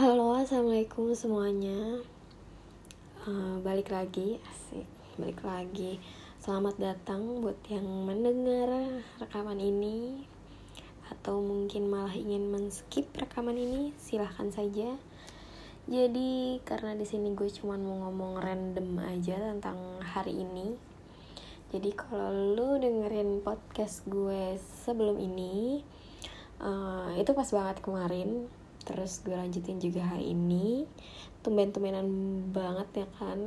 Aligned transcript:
Halo, 0.00 0.32
assalamualaikum 0.32 1.12
semuanya. 1.12 2.00
Uh, 3.28 3.60
balik 3.60 3.92
lagi, 3.92 4.40
asik, 4.48 4.88
balik 5.20 5.44
lagi. 5.44 6.00
Selamat 6.40 6.80
datang 6.80 7.44
buat 7.44 7.60
yang 7.68 7.84
mendengar 8.08 9.04
rekaman 9.20 9.60
ini, 9.60 10.24
atau 11.12 11.44
mungkin 11.44 11.92
malah 11.92 12.16
ingin 12.16 12.48
men-skip 12.48 13.12
rekaman 13.12 13.60
ini, 13.60 13.92
silahkan 14.00 14.48
saja. 14.48 14.96
Jadi 15.84 16.64
karena 16.64 16.96
di 16.96 17.04
sini 17.04 17.36
gue 17.36 17.52
cuma 17.52 17.76
mau 17.76 18.08
ngomong 18.08 18.40
random 18.40 19.04
aja 19.04 19.36
tentang 19.36 20.00
hari 20.00 20.32
ini. 20.32 20.80
Jadi 21.76 21.92
kalau 21.92 22.56
lu 22.56 22.80
dengerin 22.80 23.44
podcast 23.44 24.08
gue 24.08 24.56
sebelum 24.80 25.20
ini, 25.20 25.84
uh, 26.64 27.12
itu 27.20 27.36
pas 27.36 27.52
banget 27.52 27.84
kemarin 27.84 28.48
terus 28.90 29.22
gue 29.22 29.38
lanjutin 29.38 29.78
juga 29.78 30.02
hari 30.02 30.34
ini. 30.34 30.82
Tumben-tumbenan 31.46 32.06
banget 32.50 33.06
ya 33.06 33.08
kan. 33.14 33.38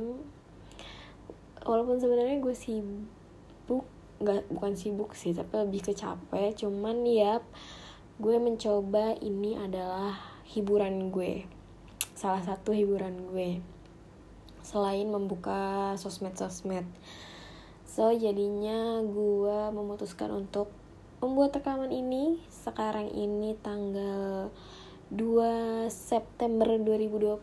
Walaupun 1.68 2.00
sebenarnya 2.00 2.40
gue 2.40 2.56
sibuk 2.56 3.84
nggak 4.24 4.48
bukan 4.48 4.72
sibuk 4.72 5.12
sih 5.12 5.34
tapi 5.36 5.58
lebih 5.58 5.90
ke 5.90 5.92
capek 5.92 6.54
cuman 6.54 7.02
ya 7.02 7.42
gue 8.22 8.36
mencoba 8.38 9.18
ini 9.20 9.60
adalah 9.60 10.16
hiburan 10.48 11.12
gue. 11.12 11.44
Salah 12.14 12.40
satu 12.40 12.72
hiburan 12.72 13.28
gue. 13.28 13.58
Selain 14.64 15.04
membuka 15.10 15.92
sosmed-sosmed. 16.00 16.88
So 17.84 18.14
jadinya 18.14 19.02
gue 19.02 19.58
memutuskan 19.74 20.30
untuk 20.30 20.70
membuat 21.18 21.58
rekaman 21.58 21.90
ini. 21.90 22.38
Sekarang 22.52 23.10
ini 23.10 23.58
tanggal 23.58 24.54
2 25.14 25.94
September 25.94 26.66
2020 26.74 27.38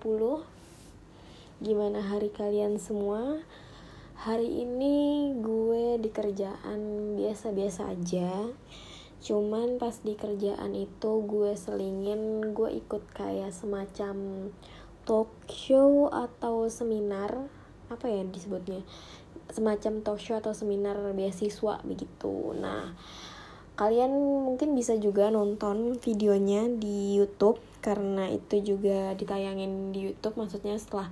Gimana 1.64 2.04
hari 2.04 2.28
kalian 2.28 2.76
semua? 2.76 3.40
Hari 4.28 4.68
ini 4.68 5.32
gue 5.40 5.96
di 6.04 6.12
kerjaan 6.12 7.16
biasa-biasa 7.16 7.96
aja 7.96 8.52
Cuman 9.24 9.80
pas 9.80 9.96
di 10.04 10.20
kerjaan 10.20 10.76
itu 10.76 11.24
gue 11.24 11.56
selingin 11.56 12.52
Gue 12.52 12.76
ikut 12.76 13.08
kayak 13.16 13.56
semacam 13.56 14.52
talk 15.08 15.32
show 15.48 16.12
atau 16.12 16.68
seminar 16.68 17.48
Apa 17.88 18.12
ya 18.12 18.28
disebutnya? 18.28 18.84
Semacam 19.48 20.04
talk 20.04 20.20
show 20.20 20.36
atau 20.36 20.52
seminar 20.52 21.00
beasiswa 21.16 21.80
begitu 21.88 22.52
Nah 22.52 22.92
kalian 23.82 24.14
mungkin 24.46 24.78
bisa 24.78 24.94
juga 25.02 25.34
nonton 25.34 25.98
videonya 25.98 26.70
di 26.70 27.18
YouTube 27.18 27.58
karena 27.82 28.30
itu 28.30 28.62
juga 28.62 29.18
ditayangin 29.18 29.90
di 29.90 30.06
YouTube 30.06 30.38
maksudnya 30.38 30.78
setelah 30.78 31.10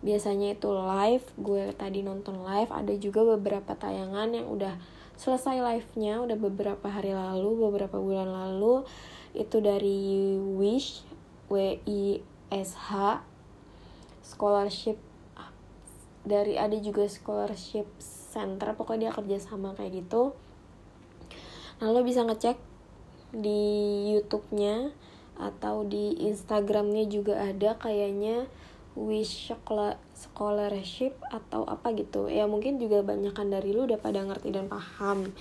biasanya 0.00 0.56
itu 0.56 0.72
live 0.72 1.28
gue 1.36 1.76
tadi 1.76 2.00
nonton 2.00 2.40
live 2.40 2.72
ada 2.72 2.96
juga 2.96 3.36
beberapa 3.36 3.76
tayangan 3.76 4.32
yang 4.32 4.48
udah 4.48 4.80
selesai 5.20 5.60
live-nya 5.60 6.24
udah 6.24 6.40
beberapa 6.40 6.88
hari 6.88 7.12
lalu 7.12 7.68
beberapa 7.68 8.00
bulan 8.00 8.32
lalu. 8.32 8.88
Itu 9.36 9.60
dari 9.60 10.40
Wish 10.40 11.04
W 11.52 11.76
I 11.84 12.24
S 12.48 12.72
H 12.72 13.20
scholarship 14.24 14.96
dari 16.24 16.56
ada 16.56 16.76
juga 16.80 17.04
scholarship 17.04 17.84
center 18.00 18.72
pokoknya 18.72 19.12
dia 19.12 19.16
kerja 19.16 19.36
sama 19.52 19.76
kayak 19.76 20.08
gitu 20.08 20.32
Nah, 21.80 21.88
lo 21.88 22.04
bisa 22.04 22.20
ngecek 22.28 22.60
di 23.32 23.60
YouTube-nya 24.12 24.92
atau 25.40 25.88
di 25.88 26.12
Instagram-nya 26.28 27.08
juga 27.08 27.40
ada 27.40 27.80
kayaknya 27.80 28.44
wish 28.98 29.48
scholarship 30.12 31.16
atau 31.32 31.64
apa 31.64 31.96
gitu. 31.96 32.28
Ya 32.28 32.44
mungkin 32.44 32.76
juga 32.76 33.00
banyakkan 33.00 33.48
dari 33.48 33.72
lu 33.72 33.88
udah 33.88 33.96
pada 33.96 34.20
ngerti 34.20 34.52
dan 34.52 34.68
paham. 34.68 35.32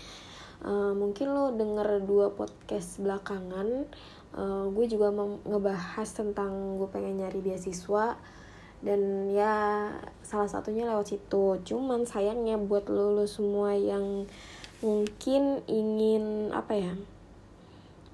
Uh, 0.59 0.91
mungkin 0.95 1.31
lo 1.35 1.51
denger 1.55 2.03
dua 2.07 2.31
podcast 2.31 3.03
belakangan. 3.03 3.87
Uh, 4.29 4.69
gue 4.71 4.85
juga 4.85 5.09
ngebahas 5.43 6.07
tentang 6.07 6.77
gue 6.77 6.87
pengen 6.87 7.19
nyari 7.19 7.41
beasiswa 7.41 8.15
dan 8.79 9.27
ya 9.33 9.89
salah 10.23 10.47
satunya 10.47 10.87
lewat 10.87 11.11
situ. 11.11 11.59
Cuman 11.65 12.07
sayangnya 12.07 12.55
buat 12.55 12.87
lo, 12.87 13.11
lo 13.11 13.25
semua 13.27 13.75
yang 13.75 14.29
mungkin 14.79 15.63
ingin 15.67 16.55
apa 16.55 16.73
ya 16.75 16.93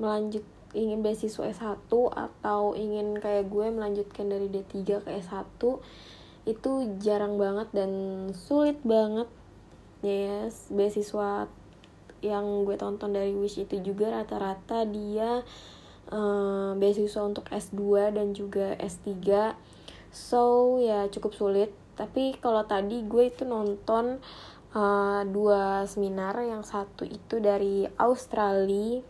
melanjut 0.01 0.43
ingin 0.75 0.99
beasiswa 0.99 1.47
S1 1.55 1.87
atau 2.11 2.75
ingin 2.75 3.15
kayak 3.15 3.47
gue 3.47 3.71
melanjutkan 3.71 4.27
dari 4.27 4.51
D3 4.51 5.07
ke 5.07 5.09
S1 5.23 5.61
itu 6.45 6.71
jarang 7.01 7.41
banget 7.41 7.71
dan 7.73 7.91
sulit 8.35 8.77
banget. 8.85 9.25
Yes, 10.05 10.69
beasiswa 10.69 11.49
yang 12.21 12.67
gue 12.67 12.77
tonton 12.77 13.15
dari 13.15 13.33
Wish 13.33 13.65
itu 13.65 13.81
juga 13.81 14.21
rata-rata 14.21 14.85
dia 14.85 15.41
uh, 16.13 16.71
beasiswa 16.77 17.21
untuk 17.25 17.49
S2 17.49 18.13
dan 18.13 18.33
juga 18.35 18.77
S3 18.77 19.07
so 20.13 20.77
ya 20.77 21.07
cukup 21.09 21.33
sulit. 21.33 21.71
Tapi 21.95 22.35
kalau 22.43 22.67
tadi 22.67 23.07
gue 23.07 23.31
itu 23.31 23.47
nonton 23.47 24.19
uh, 24.75 25.23
dua 25.23 25.87
seminar 25.87 26.37
yang 26.43 26.61
satu 26.61 27.07
itu 27.07 27.39
dari 27.39 27.87
Australia 27.97 29.01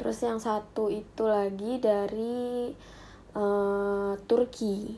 terus 0.00 0.16
yang 0.24 0.40
satu 0.40 0.88
itu 0.88 1.28
lagi 1.28 1.76
dari 1.76 2.72
uh, 3.36 4.16
Turki. 4.24 4.96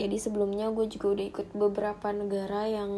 Jadi 0.00 0.16
sebelumnya 0.16 0.72
gue 0.72 0.88
juga 0.88 1.12
udah 1.12 1.26
ikut 1.28 1.48
beberapa 1.52 2.08
negara 2.16 2.64
yang 2.64 2.92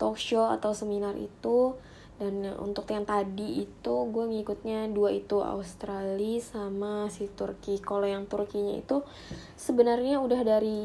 talk 0.00 0.16
show 0.16 0.48
atau 0.48 0.72
seminar 0.72 1.12
itu 1.20 1.76
dan 2.20 2.44
untuk 2.60 2.84
yang 2.92 3.08
tadi 3.08 3.64
itu 3.64 3.94
gue 4.12 4.24
ngikutnya 4.28 4.92
dua 4.92 5.08
itu 5.08 5.40
Australia 5.40 6.36
sama 6.44 7.08
si 7.08 7.32
Turki. 7.32 7.80
Kalau 7.80 8.04
yang 8.04 8.28
Turkinya 8.28 8.76
itu 8.76 9.00
sebenarnya 9.56 10.20
udah 10.20 10.44
dari 10.44 10.84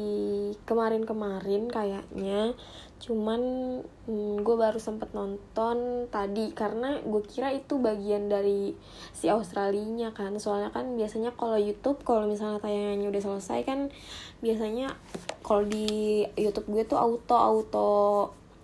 kemarin-kemarin 0.64 1.68
kayaknya. 1.68 2.56
Cuman 2.96 3.40
hmm, 3.84 4.40
gue 4.40 4.56
baru 4.56 4.80
sempet 4.80 5.12
nonton 5.12 6.08
tadi 6.08 6.56
karena 6.56 7.04
gue 7.04 7.20
kira 7.28 7.52
itu 7.52 7.76
bagian 7.76 8.32
dari 8.32 8.72
si 9.12 9.28
Australinya 9.28 10.16
kan. 10.16 10.40
Soalnya 10.40 10.72
kan 10.72 10.96
biasanya 10.96 11.36
kalau 11.36 11.60
YouTube 11.60 12.00
kalau 12.00 12.24
misalnya 12.24 12.64
tayangannya 12.64 13.12
udah 13.12 13.22
selesai 13.22 13.60
kan 13.68 13.92
biasanya 14.40 14.96
kalau 15.44 15.68
di 15.68 16.24
YouTube 16.40 16.72
gue 16.72 16.88
tuh 16.88 16.96
auto 16.96 17.36
auto 17.36 17.92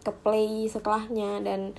ke 0.00 0.12
play 0.24 0.64
setelahnya. 0.72 1.44
Dan 1.44 1.76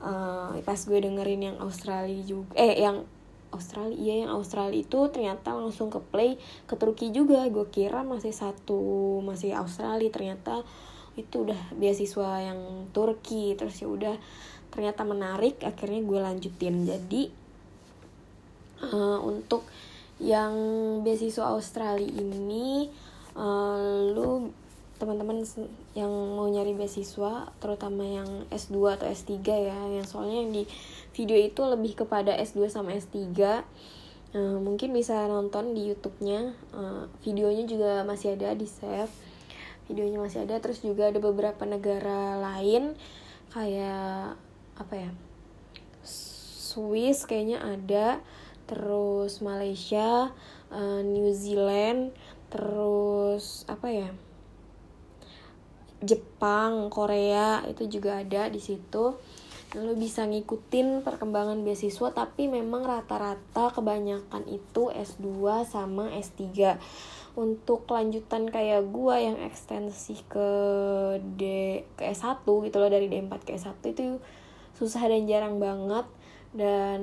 uh, 0.00 0.56
pas 0.64 0.80
gue 0.80 0.98
dengerin 0.98 1.52
yang 1.52 1.58
Australia 1.60 2.20
juga 2.24 2.52
eh 2.56 2.80
yang 2.80 3.04
Australia 3.50 3.96
iya 3.98 4.14
yang 4.26 4.32
Australia 4.38 4.78
itu 4.78 5.10
ternyata 5.10 5.54
langsung 5.54 5.90
ke 5.90 5.98
play 5.98 6.38
ke 6.70 6.74
Turki 6.78 7.10
juga. 7.10 7.42
Gue 7.50 7.66
kira 7.68 8.06
masih 8.06 8.30
satu 8.30 9.18
masih 9.26 9.58
Australia 9.58 10.06
ternyata 10.10 10.62
itu 11.18 11.42
udah 11.42 11.58
beasiswa 11.74 12.46
yang 12.46 12.86
Turki. 12.94 13.58
Terus 13.58 13.82
ya 13.82 13.90
udah 13.90 14.14
ternyata 14.70 15.02
menarik 15.02 15.58
akhirnya 15.66 16.00
gue 16.06 16.20
lanjutin. 16.22 16.86
Jadi 16.86 17.22
uh, 18.86 19.18
untuk 19.26 19.66
yang 20.22 20.54
beasiswa 21.02 21.50
Australia 21.50 22.06
ini 22.06 22.86
uh, 23.34 24.14
lu 24.14 24.54
teman-teman 25.00 25.40
yang 25.96 26.12
mau 26.12 26.44
nyari 26.44 26.76
beasiswa 26.76 27.48
terutama 27.56 28.04
yang 28.04 28.28
S2 28.52 29.00
atau 29.00 29.08
S3 29.08 29.32
ya 29.48 29.78
yang 29.88 30.04
soalnya 30.04 30.44
yang 30.44 30.52
di 30.52 30.62
video 31.16 31.40
itu 31.40 31.64
lebih 31.64 32.04
kepada 32.04 32.36
S2 32.36 32.68
sama 32.68 32.92
S3 32.92 33.16
uh, 33.16 33.64
eh, 34.36 34.58
mungkin 34.60 34.92
bisa 34.92 35.24
nonton 35.26 35.72
di 35.72 35.90
YouTube-nya. 35.90 36.52
Uh, 36.76 37.08
videonya 37.24 37.64
juga 37.64 38.04
masih 38.04 38.36
ada 38.36 38.52
di 38.52 38.68
save. 38.68 39.10
Videonya 39.88 40.22
masih 40.22 40.46
ada 40.46 40.62
terus 40.62 40.84
juga 40.84 41.10
ada 41.10 41.18
beberapa 41.18 41.66
negara 41.66 42.38
lain 42.38 42.94
kayak 43.50 44.38
apa 44.78 44.94
ya 44.94 45.10
Swiss 46.06 47.26
kayaknya 47.26 47.58
ada 47.58 48.22
terus 48.70 49.42
Malaysia 49.42 50.30
uh, 50.70 51.02
New 51.02 51.34
Zealand 51.34 52.14
terus 52.54 53.66
apa 53.66 53.90
ya 53.90 54.10
Jepang, 56.00 56.88
Korea 56.88 57.60
itu 57.68 57.84
juga 57.88 58.24
ada 58.24 58.48
di 58.48 58.60
situ. 58.60 59.20
Lo 59.78 59.92
bisa 59.94 60.26
ngikutin 60.26 61.06
perkembangan 61.06 61.62
beasiswa 61.62 62.10
tapi 62.10 62.50
memang 62.50 62.82
rata-rata 62.82 63.70
kebanyakan 63.70 64.48
itu 64.50 64.90
S2 64.90 65.62
sama 65.68 66.10
S3. 66.16 66.80
Untuk 67.38 67.86
lanjutan 67.86 68.50
kayak 68.50 68.90
gua 68.90 69.22
yang 69.22 69.38
ekstensi 69.38 70.26
ke 70.26 70.48
D 71.38 71.42
ke 71.94 72.10
S1 72.10 72.42
gitu 72.42 72.76
loh 72.82 72.90
dari 72.90 73.06
D4 73.06 73.32
ke 73.46 73.54
S1 73.54 73.78
itu 73.94 74.18
susah 74.74 75.06
dan 75.06 75.28
jarang 75.28 75.62
banget 75.62 76.08
dan 76.50 77.00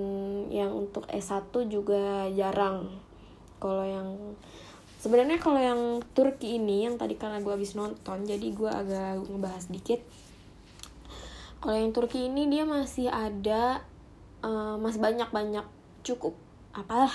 yang 0.51 0.75
untuk 0.75 1.07
S1 1.07 1.47
juga 1.71 2.27
jarang 2.35 2.99
kalau 3.63 3.87
yang 3.87 4.35
sebenarnya 4.97 5.37
kalau 5.37 5.61
yang 5.61 5.81
Turki 6.17 6.57
ini 6.57 6.89
yang 6.89 6.97
tadi 6.97 7.15
karena 7.15 7.41
gue 7.41 7.53
habis 7.53 7.77
nonton 7.77 8.25
jadi 8.25 8.47
gue 8.53 8.69
agak 8.69 9.23
ngebahas 9.29 9.65
dikit. 9.69 10.01
Kalau 11.61 11.77
yang 11.77 11.93
Turki 11.93 12.29
ini 12.29 12.49
dia 12.49 12.63
masih 12.65 13.09
ada 13.09 13.81
uh, 14.45 14.77
masih 14.77 15.01
banyak 15.01 15.29
banyak 15.29 15.65
cukup 16.05 16.37
apalah. 16.73 17.13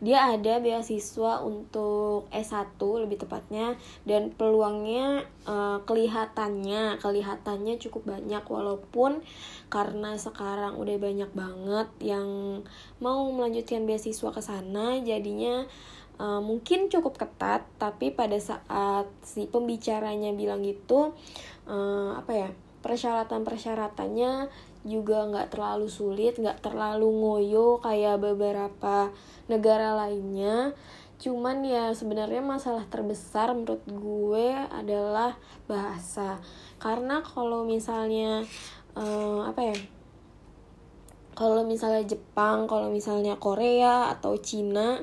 Dia 0.00 0.32
ada 0.32 0.64
beasiswa 0.64 1.44
untuk 1.44 2.24
S1 2.32 2.80
lebih 2.80 3.20
tepatnya 3.20 3.76
dan 4.08 4.32
peluangnya 4.32 5.28
uh, 5.44 5.84
kelihatannya 5.84 6.96
kelihatannya 7.04 7.76
cukup 7.76 8.16
banyak 8.16 8.40
walaupun 8.48 9.20
karena 9.68 10.16
sekarang 10.16 10.80
udah 10.80 10.96
banyak 10.96 11.30
banget 11.36 11.88
yang 12.00 12.28
mau 12.96 13.28
melanjutkan 13.28 13.84
beasiswa 13.84 14.32
ke 14.32 14.40
sana 14.40 15.04
jadinya 15.04 15.68
uh, 16.20 16.44
mungkin 16.44 16.92
cukup 16.92 17.16
ketat 17.16 17.64
tapi 17.80 18.12
pada 18.12 18.36
saat 18.36 19.08
si 19.24 19.48
pembicaranya 19.48 20.36
bilang 20.36 20.60
gitu 20.60 21.16
uh, 21.64 22.12
apa 22.20 22.32
ya 22.36 22.50
persyaratan 22.84 23.40
persyaratannya 23.40 24.52
juga 24.84 25.28
nggak 25.28 25.52
terlalu 25.52 25.88
sulit 25.88 26.36
nggak 26.40 26.64
terlalu 26.64 27.08
ngoyo 27.08 27.80
kayak 27.80 28.20
beberapa 28.20 29.12
negara 29.48 29.92
lainnya. 29.96 30.72
Cuman 31.20 31.60
ya 31.68 31.92
sebenarnya 31.92 32.40
masalah 32.40 32.88
terbesar 32.88 33.52
menurut 33.52 33.84
gue 33.84 34.56
adalah 34.72 35.36
bahasa. 35.68 36.40
Karena 36.80 37.20
kalau 37.20 37.68
misalnya 37.68 38.40
uh, 38.96 39.44
apa 39.44 39.60
ya 39.60 39.76
kalau 41.36 41.64
misalnya 41.64 42.08
Jepang 42.08 42.64
kalau 42.64 42.88
misalnya 42.88 43.36
Korea 43.36 44.08
atau 44.16 44.40
Cina 44.40 45.00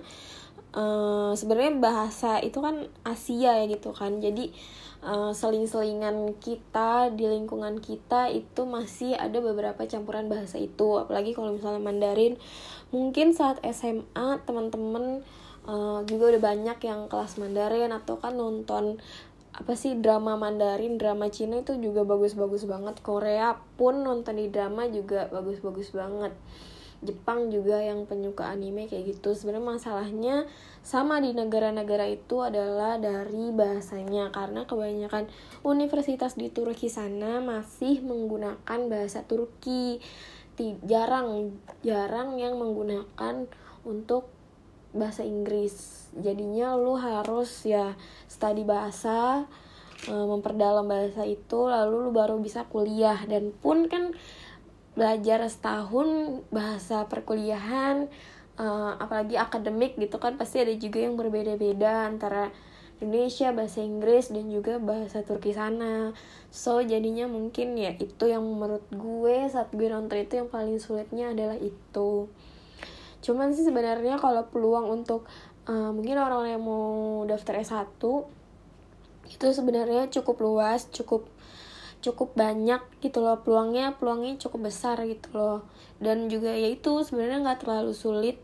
uh, 0.77 1.33
sebenarnya 1.33 1.81
bahasa 1.81 2.37
itu 2.45 2.61
kan 2.61 2.85
Asia 3.01 3.57
ya 3.57 3.65
gitu 3.65 3.89
kan. 3.91 4.21
Jadi 4.21 4.53
uh, 5.01 5.33
seling-selingan 5.33 6.37
kita 6.37 7.09
di 7.17 7.25
lingkungan 7.25 7.81
kita 7.81 8.29
itu 8.29 8.61
masih 8.69 9.17
ada 9.17 9.41
beberapa 9.41 9.81
campuran 9.89 10.29
bahasa 10.29 10.61
itu. 10.61 11.01
Apalagi 11.01 11.33
kalau 11.33 11.57
misalnya 11.57 11.81
Mandarin 11.81 12.37
mungkin 12.93 13.33
saat 13.33 13.57
SMA 13.65 14.45
teman-teman 14.45 15.25
uh, 15.65 16.05
juga 16.05 16.37
udah 16.37 16.41
banyak 16.53 16.77
yang 16.85 17.09
kelas 17.09 17.41
Mandarin 17.41 17.89
atau 17.91 18.21
kan 18.21 18.37
nonton 18.37 19.01
apa 19.57 19.73
sih 19.73 19.97
drama 19.97 20.37
Mandarin 20.37 21.01
drama 21.01 21.33
Cina 21.33 21.65
itu 21.65 21.73
juga 21.81 22.05
bagus-bagus 22.05 22.69
banget. 22.69 23.01
Korea 23.01 23.57
pun 23.75 24.05
nonton 24.05 24.37
di 24.37 24.53
drama 24.53 24.85
juga 24.85 25.25
bagus-bagus 25.33 25.97
banget 25.97 26.37
Jepang 27.05 27.53
juga 27.53 27.77
yang 27.77 28.09
penyuka 28.09 28.49
anime 28.49 28.89
kayak 28.89 29.13
gitu. 29.13 29.37
Sebenarnya 29.37 29.77
masalahnya 29.77 30.35
sama 30.81 31.21
di 31.21 31.29
negara-negara 31.37 32.09
itu 32.09 32.41
adalah 32.41 32.97
dari 32.97 33.53
bahasanya. 33.53 34.33
Karena 34.33 34.65
kebanyakan 34.65 35.29
universitas 35.61 36.33
di 36.33 36.49
Turki 36.49 36.89
sana 36.89 37.37
masih 37.37 38.01
menggunakan 38.01 38.79
bahasa 38.89 39.21
Turki. 39.29 40.01
Jarang 40.89 41.53
jarang 41.85 42.41
yang 42.41 42.57
menggunakan 42.57 43.45
untuk 43.85 44.33
bahasa 44.89 45.21
Inggris. 45.21 46.09
Jadinya 46.17 46.73
lu 46.73 46.97
harus 46.97 47.61
ya 47.61 47.93
studi 48.25 48.65
bahasa 48.65 49.45
e, 50.09 50.13
memperdalam 50.13 50.89
bahasa 50.89 51.29
itu 51.29 51.69
lalu 51.69 52.09
lu 52.09 52.11
baru 52.11 52.41
bisa 52.41 52.65
kuliah. 52.65 53.21
Dan 53.29 53.53
pun 53.53 53.85
kan 53.85 54.17
belajar 54.97 55.45
setahun 55.45 56.41
bahasa 56.49 57.05
perkuliahan 57.05 58.09
e, 58.57 58.65
apalagi 58.97 59.37
akademik 59.37 59.93
gitu 60.01 60.17
kan 60.17 60.35
pasti 60.35 60.65
ada 60.65 60.73
juga 60.73 61.05
yang 61.05 61.13
berbeda-beda 61.15 62.09
antara 62.09 62.49
Indonesia, 62.97 63.53
bahasa 63.53 63.85
Inggris, 63.85 64.33
dan 64.33 64.49
juga 64.49 64.81
bahasa 64.81 65.21
Turki 65.21 65.53
sana. 65.53 66.17
So, 66.49 66.81
jadinya 66.81 67.29
mungkin 67.29 67.77
ya 67.77 67.93
itu 67.93 68.25
yang 68.25 68.41
menurut 68.41 68.89
gue 68.89 69.45
saat 69.53 69.69
gue 69.69 69.85
nonton 69.85 70.17
itu 70.17 70.41
yang 70.41 70.49
paling 70.49 70.81
sulitnya 70.81 71.29
adalah 71.29 71.61
itu. 71.61 72.25
Cuman 73.21 73.53
sih 73.53 73.69
sebenarnya 73.69 74.17
kalau 74.17 74.49
peluang 74.49 74.89
untuk 74.89 75.29
uh, 75.69 75.93
mungkin 75.93 76.17
orang-orang 76.17 76.57
yang 76.57 76.65
mau 76.65 77.21
daftar 77.29 77.61
S1 77.61 78.01
itu 79.29 79.45
sebenarnya 79.53 80.09
cukup 80.09 80.41
luas, 80.41 80.89
cukup 80.89 81.29
cukup 82.01 82.37
banyak 82.37 82.81
gitu 83.01 83.19
loh. 83.21 83.41
Peluangnya 83.41 83.95
peluangnya 83.97 84.37
cukup 84.37 84.69
besar 84.69 85.01
gitu 85.05 85.29
loh. 85.33 85.59
Dan 85.97 86.29
juga 86.29 86.53
ya 86.53 86.69
itu 86.69 87.01
sebenarnya 87.03 87.43
nggak 87.43 87.59
terlalu 87.65 87.93
sulit 87.93 88.37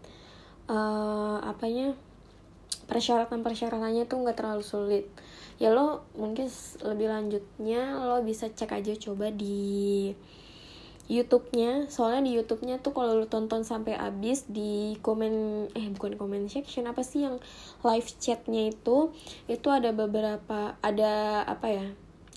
uh, 0.69 1.37
apanya 1.43 1.93
persyaratan-persyaratannya 2.89 4.03
tuh 4.09 4.17
nggak 4.21 4.37
terlalu 4.37 4.63
sulit. 4.65 5.05
Ya 5.61 5.69
lo 5.69 6.03
mungkin 6.17 6.49
lebih 6.81 7.07
lanjutnya 7.07 8.01
lo 8.03 8.25
bisa 8.25 8.49
cek 8.49 8.73
aja 8.73 8.93
coba 8.97 9.29
di 9.29 10.11
YouTube-nya. 11.07 11.91
Soalnya 11.91 12.25
di 12.25 12.31
YouTube-nya 12.39 12.79
tuh 12.79 12.95
kalau 12.95 13.19
lo 13.19 13.27
tonton 13.27 13.61
sampai 13.61 13.95
habis 13.99 14.47
di 14.49 14.97
komen 15.03 15.67
eh 15.77 15.87
bukan 15.93 16.15
komen 16.15 16.47
section 16.47 16.87
apa 16.87 17.03
sih 17.03 17.27
yang 17.27 17.37
live 17.83 18.09
chatnya 18.17 18.71
itu 18.71 19.11
itu 19.51 19.67
ada 19.67 19.91
beberapa 19.91 20.79
ada 20.79 21.43
apa 21.43 21.67
ya 21.69 21.87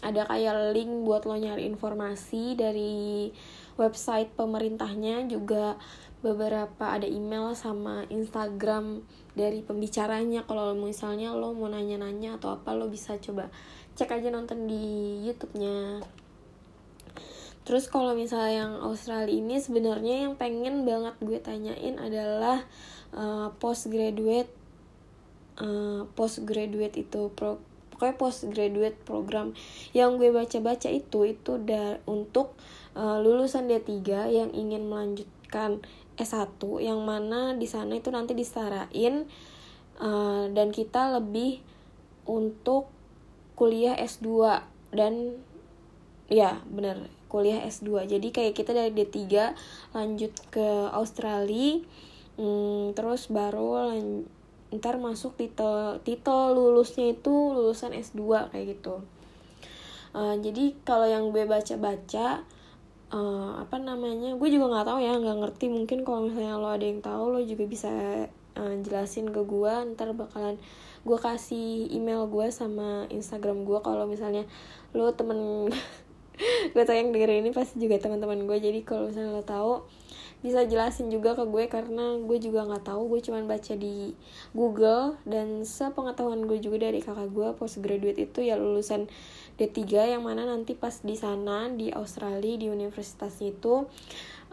ada 0.05 0.29
kayak 0.29 0.77
link 0.77 0.93
buat 1.09 1.25
lo 1.25 1.37
nyari 1.41 1.65
informasi 1.65 2.59
dari 2.59 3.33
website 3.81 4.33
pemerintahnya 4.37 5.25
juga 5.25 5.81
beberapa 6.21 6.97
ada 6.97 7.07
email 7.07 7.53
sama 7.57 8.05
Instagram 8.09 9.05
dari 9.37 9.63
pembicaranya. 9.65 10.45
Kalau 10.45 10.73
misalnya 10.77 11.33
lo 11.33 11.53
mau 11.57 11.69
nanya-nanya 11.69 12.41
atau 12.41 12.57
apa 12.57 12.73
lo 12.77 12.89
bisa 12.89 13.17
coba 13.21 13.49
cek 13.97 14.21
aja 14.21 14.29
nonton 14.29 14.69
di 14.69 15.25
YouTube-nya. 15.25 16.05
Terus 17.67 17.91
kalau 17.91 18.15
misalnya 18.15 18.63
yang 18.63 18.75
Australia 18.79 19.33
ini 19.33 19.59
sebenarnya 19.59 20.29
yang 20.29 20.39
pengen 20.39 20.87
banget 20.87 21.19
gue 21.19 21.41
tanyain 21.43 21.99
adalah 21.99 22.63
uh, 23.11 23.51
postgraduate 23.59 24.53
uh, 25.59 26.07
postgraduate 26.15 26.95
itu 26.95 27.27
pro 27.35 27.59
pokoknya 27.97 28.21
postgraduate 28.21 29.01
program 29.09 29.57
yang 29.97 30.21
gue 30.21 30.29
baca-baca 30.29 30.93
itu 30.93 31.25
itu 31.25 31.57
da 31.65 31.97
untuk 32.05 32.53
uh, 32.93 33.17
lulusan 33.25 33.73
D3 33.73 34.05
yang 34.29 34.53
ingin 34.53 34.85
melanjutkan 34.85 35.81
S1 36.21 36.61
yang 36.85 37.01
mana 37.09 37.57
di 37.57 37.65
sana 37.65 37.97
itu 37.97 38.13
nanti 38.13 38.37
disetarain 38.37 39.25
uh, 39.97 40.45
dan 40.53 40.77
kita 40.77 41.17
lebih 41.17 41.65
untuk 42.29 42.93
kuliah 43.57 43.97
S2 43.97 44.61
dan 44.93 45.41
ya 46.29 46.61
bener 46.69 47.09
kuliah 47.33 47.65
S2 47.65 48.13
jadi 48.13 48.29
kayak 48.29 48.53
kita 48.53 48.77
dari 48.77 48.93
D3 48.93 49.57
lanjut 49.97 50.37
ke 50.53 50.69
Australia 50.93 51.81
hmm, 52.37 52.93
terus 52.93 53.33
baru 53.33 53.89
lan 53.89 54.29
ntar 54.75 54.99
masuk 54.99 55.39
titel 55.39 56.03
titel 56.03 56.55
lulusnya 56.55 57.15
itu 57.15 57.31
lulusan 57.31 57.95
S2 57.95 58.51
kayak 58.51 58.67
gitu. 58.79 59.03
Uh, 60.17 60.35
jadi 60.41 60.73
kalau 60.83 61.05
yang 61.05 61.29
gue 61.31 61.45
baca-baca 61.45 62.43
uh, 63.13 63.53
apa 63.61 63.77
namanya 63.79 64.35
gue 64.35 64.49
juga 64.49 64.73
nggak 64.73 64.87
tahu 64.89 64.99
ya 65.05 65.13
nggak 65.15 65.39
ngerti. 65.45 65.67
Mungkin 65.71 65.99
kalau 66.03 66.27
misalnya 66.27 66.59
lo 66.59 66.73
ada 66.73 66.83
yang 66.83 67.05
tahu 67.05 67.25
lo 67.37 67.41
juga 67.45 67.65
bisa 67.69 67.91
uh, 68.57 68.75
jelasin 68.83 69.31
ke 69.31 69.41
gue. 69.45 69.73
Ntar 69.95 70.17
bakalan 70.17 70.59
gue 71.07 71.19
kasih 71.21 71.93
email 71.95 72.27
gue 72.27 72.51
sama 72.51 73.07
instagram 73.13 73.63
gue. 73.63 73.79
Kalau 73.85 74.09
misalnya 74.11 74.49
lo 74.97 75.13
temen 75.15 75.71
gue 76.75 76.83
tau 76.83 76.97
yang 76.97 77.15
denger 77.15 77.45
ini 77.45 77.51
pasti 77.55 77.79
juga 77.79 78.03
teman-teman 78.03 78.49
gue. 78.49 78.59
Jadi 78.59 78.83
kalau 78.83 79.13
misalnya 79.13 79.31
lo 79.37 79.45
tahu 79.47 79.73
bisa 80.47 80.63
jelasin 80.63 81.11
juga 81.11 81.35
ke 81.35 81.43
gue 81.43 81.67
karena 81.67 82.15
gue 82.23 82.39
juga 82.39 82.63
nggak 82.63 82.87
tahu. 82.87 83.11
Gue 83.11 83.21
cuman 83.27 83.51
baca 83.51 83.75
di 83.75 84.15
Google 84.55 85.19
dan 85.27 85.67
sepengetahuan 85.67 86.47
gue 86.47 86.63
juga 86.63 86.87
dari 86.87 87.03
kakak 87.03 87.35
gue 87.35 87.49
postgraduate 87.59 88.23
itu 88.23 88.47
ya 88.47 88.55
lulusan 88.55 89.11
D3 89.59 90.15
yang 90.15 90.23
mana 90.23 90.47
nanti 90.47 90.79
pas 90.79 91.03
di 91.03 91.19
sana 91.19 91.67
di 91.67 91.91
Australia 91.91 92.55
di 92.55 92.71
universitasnya 92.71 93.51
itu 93.51 93.91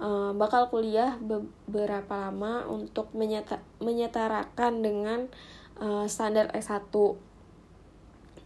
uh, 0.02 0.32
bakal 0.34 0.74
kuliah 0.74 1.20
beberapa 1.22 2.18
lama 2.18 2.66
untuk 2.72 3.12
menyata 3.14 3.62
menyetarakan 3.84 4.74
dengan 4.82 5.20
uh, 5.78 6.08
standar 6.08 6.50
S1 6.56 6.90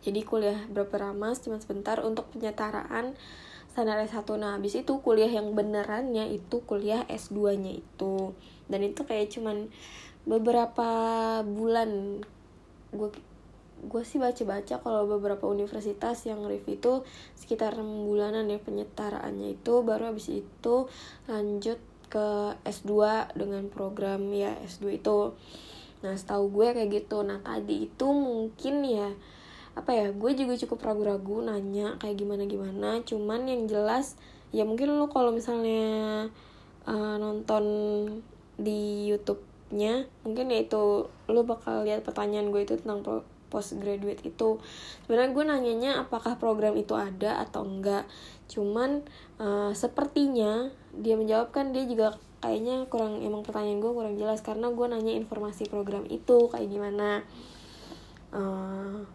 jadi 0.02 0.22
kuliah 0.24 0.60
berapa 0.72 1.12
lama 1.12 1.36
cuma 1.38 1.62
sebentar 1.62 2.02
untuk 2.02 2.26
penyetaraan 2.34 3.14
standar 3.78 4.02
S1 4.02 4.26
nah 4.42 4.58
habis 4.58 4.74
itu 4.74 4.90
kuliah 5.06 5.30
yang 5.30 5.54
benerannya 5.54 6.34
itu 6.34 6.66
kuliah 6.66 7.06
S2 7.06 7.62
nya 7.62 7.78
itu. 7.78 8.34
Dan 8.66 8.82
itu 8.82 9.06
kayak 9.06 9.30
cuman 9.30 9.70
beberapa 10.26 10.90
bulan. 11.46 12.26
Gue 12.90 13.14
gue 13.78 14.02
sih 14.02 14.18
baca-baca 14.18 14.82
kalau 14.82 15.06
beberapa 15.06 15.46
universitas 15.46 16.26
yang 16.26 16.42
review 16.50 16.82
itu 16.82 16.94
sekitar 17.38 17.78
6 17.78 17.86
bulanan 18.10 18.50
ya 18.50 18.58
penyetaraannya 18.58 19.62
itu. 19.62 19.86
Baru 19.86 20.10
habis 20.10 20.34
itu 20.34 20.90
lanjut 21.30 21.78
ke 22.10 22.58
S2 22.66 22.90
dengan 23.38 23.70
program 23.70 24.26
ya 24.34 24.58
S2 24.66 25.06
itu. 25.06 25.38
Nah 26.02 26.18
setahu 26.18 26.50
gue 26.50 26.82
kayak 26.82 27.06
gitu. 27.06 27.22
Nah 27.22 27.46
tadi 27.46 27.86
itu 27.86 28.08
mungkin 28.10 28.82
ya 28.90 29.14
apa 29.78 29.94
ya 29.94 30.10
gue 30.10 30.32
juga 30.34 30.58
cukup 30.58 30.80
ragu-ragu 30.82 31.46
nanya 31.46 32.02
kayak 32.02 32.18
gimana 32.18 32.50
gimana 32.50 32.90
cuman 33.06 33.46
yang 33.46 33.70
jelas 33.70 34.18
ya 34.50 34.66
mungkin 34.66 34.98
lo 34.98 35.06
kalau 35.12 35.30
misalnya 35.30 36.28
uh, 36.90 37.16
nonton 37.22 37.64
di 38.58 39.06
YouTube-nya 39.14 40.10
mungkin 40.26 40.50
ya 40.50 40.66
itu 40.66 41.06
lo 41.30 41.42
bakal 41.46 41.86
lihat 41.86 42.02
pertanyaan 42.02 42.50
gue 42.50 42.66
itu 42.66 42.74
tentang 42.82 43.06
postgraduate 43.48 44.24
itu. 44.28 44.60
Sebenarnya 45.08 45.32
gue 45.32 45.44
nanyanya 45.48 45.92
apakah 46.04 46.36
program 46.36 46.76
itu 46.76 46.94
ada 46.94 47.40
atau 47.42 47.64
enggak. 47.64 48.04
Cuman 48.52 49.04
uh, 49.40 49.72
sepertinya 49.72 50.72
dia 50.92 51.16
menjawab 51.16 51.56
kan 51.56 51.72
dia 51.72 51.88
juga 51.88 52.16
kayaknya 52.44 52.86
kurang 52.92 53.24
emang 53.24 53.42
pertanyaan 53.42 53.82
gue 53.82 53.92
kurang 53.92 54.16
jelas 54.20 54.44
karena 54.46 54.70
gue 54.70 54.86
nanya 54.88 55.14
informasi 55.16 55.68
program 55.72 56.04
itu 56.08 56.52
kayak 56.52 56.68
gimana. 56.70 57.24
Uh, 58.36 59.08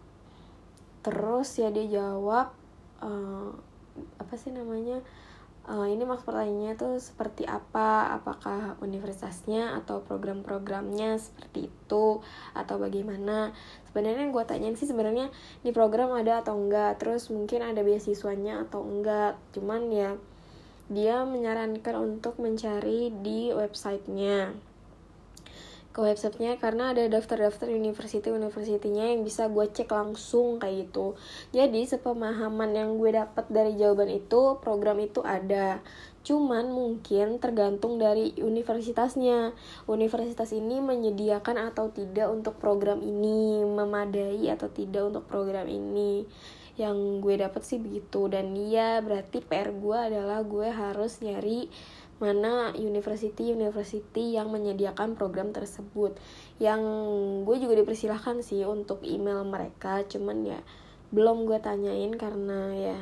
terus 1.03 1.59
ya 1.59 1.69
dia 1.75 1.87
jawab 2.01 2.55
uh, 3.03 3.51
apa 4.19 4.35
sih 4.39 4.55
namanya 4.55 5.03
uh, 5.69 5.87
ini 5.87 6.03
maksud 6.03 6.27
pertanyaannya 6.27 6.75
tuh 6.75 6.99
seperti 6.99 7.47
apa? 7.47 8.17
Apakah 8.19 8.79
universitasnya 8.83 9.79
atau 9.83 10.03
program-programnya 10.03 11.19
seperti 11.19 11.71
itu? 11.71 12.23
Atau 12.57 12.83
bagaimana? 12.83 13.55
Sebenarnya 13.91 14.27
yang 14.27 14.35
gue 14.35 14.45
tanyain 14.47 14.77
sih 14.79 14.89
sebenarnya 14.89 15.31
di 15.63 15.71
program 15.71 16.15
ada 16.17 16.43
atau 16.43 16.59
enggak? 16.59 16.99
Terus 16.99 17.31
mungkin 17.31 17.63
ada 17.63 17.83
beasiswanya 17.85 18.67
atau 18.67 18.83
enggak? 18.83 19.39
Cuman 19.55 19.93
ya 19.93 20.17
dia 20.91 21.23
menyarankan 21.25 21.95
untuk 21.97 22.37
mencari 22.43 23.15
di 23.23 23.55
websitenya 23.55 24.72
ke 25.93 26.01
websitenya 26.01 26.57
karena 26.57 26.97
ada 26.97 27.05
daftar-daftar 27.05 27.69
university-universitinya 27.69 29.13
yang 29.13 29.29
bisa 29.29 29.47
gue 29.53 29.69
cek 29.69 29.93
langsung 29.93 30.57
kayak 30.57 30.89
gitu. 30.89 31.21
Jadi 31.53 31.85
sepemahaman 31.85 32.73
yang 32.73 32.97
gue 32.97 33.13
dapat 33.13 33.45
dari 33.53 33.77
jawaban 33.77 34.09
itu 34.09 34.57
program 34.65 34.97
itu 35.05 35.21
ada. 35.21 35.85
Cuman 36.23 36.71
mungkin 36.71 37.43
tergantung 37.43 38.01
dari 38.01 38.33
universitasnya. 38.41 39.53
Universitas 39.91 40.55
ini 40.57 40.79
menyediakan 40.79 41.71
atau 41.71 41.91
tidak 41.91 42.31
untuk 42.31 42.57
program 42.57 43.03
ini 43.05 43.61
memadai 43.67 44.49
atau 44.49 44.71
tidak 44.71 45.13
untuk 45.13 45.29
program 45.29 45.69
ini. 45.69 46.25
Yang 46.79 47.21
gue 47.21 47.35
dapat 47.37 47.63
sih 47.69 47.77
begitu. 47.83 48.31
Dan 48.31 48.55
iya 48.57 49.03
berarti 49.03 49.43
PR 49.43 49.75
gue 49.75 49.99
adalah 49.99 50.41
gue 50.47 50.71
harus 50.71 51.21
nyari 51.21 51.69
mana 52.23 52.71
university 52.79 53.51
university 53.51 54.39
yang 54.39 54.55
menyediakan 54.55 55.19
program 55.19 55.51
tersebut. 55.51 56.15
Yang 56.63 56.81
gue 57.43 57.57
juga 57.59 57.75
dipersilahkan 57.83 58.47
sih 58.47 58.63
untuk 58.63 59.03
email 59.03 59.43
mereka 59.43 60.07
cuman 60.07 60.47
ya 60.47 60.63
belum 61.11 61.51
gue 61.51 61.59
tanyain 61.59 62.15
karena 62.15 62.61
ya 62.79 62.99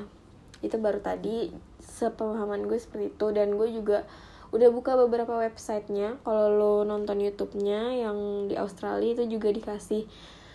itu 0.65 0.81
baru 0.81 1.05
tadi 1.05 1.53
sepemahaman 1.85 2.65
gue 2.65 2.81
seperti 2.81 3.13
itu. 3.13 3.27
Dan 3.37 3.61
gue 3.61 3.69
juga 3.69 4.09
udah 4.57 4.69
buka 4.73 4.97
beberapa 4.97 5.37
websitenya. 5.37 6.17
Kalau 6.25 6.49
lo 6.49 6.75
nonton 6.89 7.21
YouTube-nya 7.21 8.01
yang 8.01 8.49
di 8.49 8.57
Australia 8.57 9.21
itu 9.21 9.37
juga 9.37 9.53
dikasih 9.53 10.09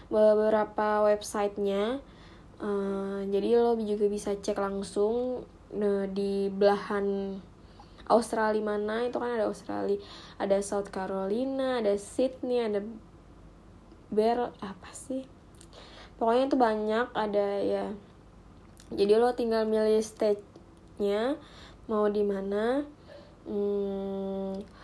beberapa 0.10 1.06
websitenya. 1.06 2.02
Uh, 2.58 3.22
jadi 3.30 3.62
lo 3.62 3.78
juga 3.78 4.10
bisa 4.10 4.34
cek 4.34 4.58
langsung 4.58 5.46
nah, 5.70 6.10
di 6.10 6.50
belahan 6.50 7.38
Australia 8.10 8.62
mana? 8.62 9.10
Itu 9.10 9.18
kan 9.18 9.38
ada 9.38 9.50
Australia. 9.50 9.98
Ada 10.38 10.62
South 10.62 10.94
Carolina 10.94 11.82
ada 11.82 11.98
Sydney 11.98 12.62
ada 12.62 12.82
Bear 14.14 14.54
apa 14.62 14.90
sih? 14.94 15.26
Pokoknya 16.16 16.44
itu 16.48 16.58
banyak 16.58 17.08
ada 17.12 17.48
ya. 17.60 17.86
Jadi 18.94 19.14
lo 19.18 19.34
tinggal 19.34 19.66
milih 19.66 20.00
stage-nya 20.00 21.36
mau 21.90 22.06
di 22.08 22.22
mana 22.22 22.86
hmm, 23.50 24.75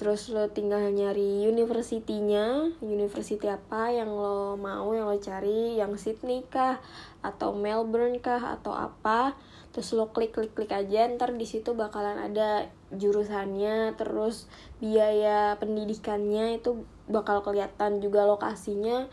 terus 0.00 0.32
lo 0.32 0.48
tinggal 0.48 0.80
nyari 0.88 1.44
university-nya 1.44 2.72
university 2.80 3.44
apa 3.44 3.92
yang 3.92 4.08
lo 4.08 4.56
mau 4.56 4.88
yang 4.96 5.04
lo 5.04 5.20
cari 5.20 5.76
yang 5.76 5.92
Sydney 6.00 6.40
kah 6.48 6.80
atau 7.20 7.52
Melbourne 7.52 8.16
kah 8.16 8.56
atau 8.56 8.72
apa. 8.72 9.36
Terus 9.76 9.92
lo 9.92 10.08
klik 10.08 10.32
klik 10.32 10.56
klik 10.56 10.72
aja 10.72 11.04
ntar 11.04 11.36
di 11.36 11.44
situ 11.44 11.76
bakalan 11.76 12.16
ada 12.16 12.72
jurusannya. 12.96 13.92
Terus 14.00 14.48
biaya 14.80 15.60
pendidikannya 15.60 16.56
itu 16.56 16.88
bakal 17.04 17.44
kelihatan 17.44 18.00
juga 18.00 18.24
lokasinya 18.24 19.04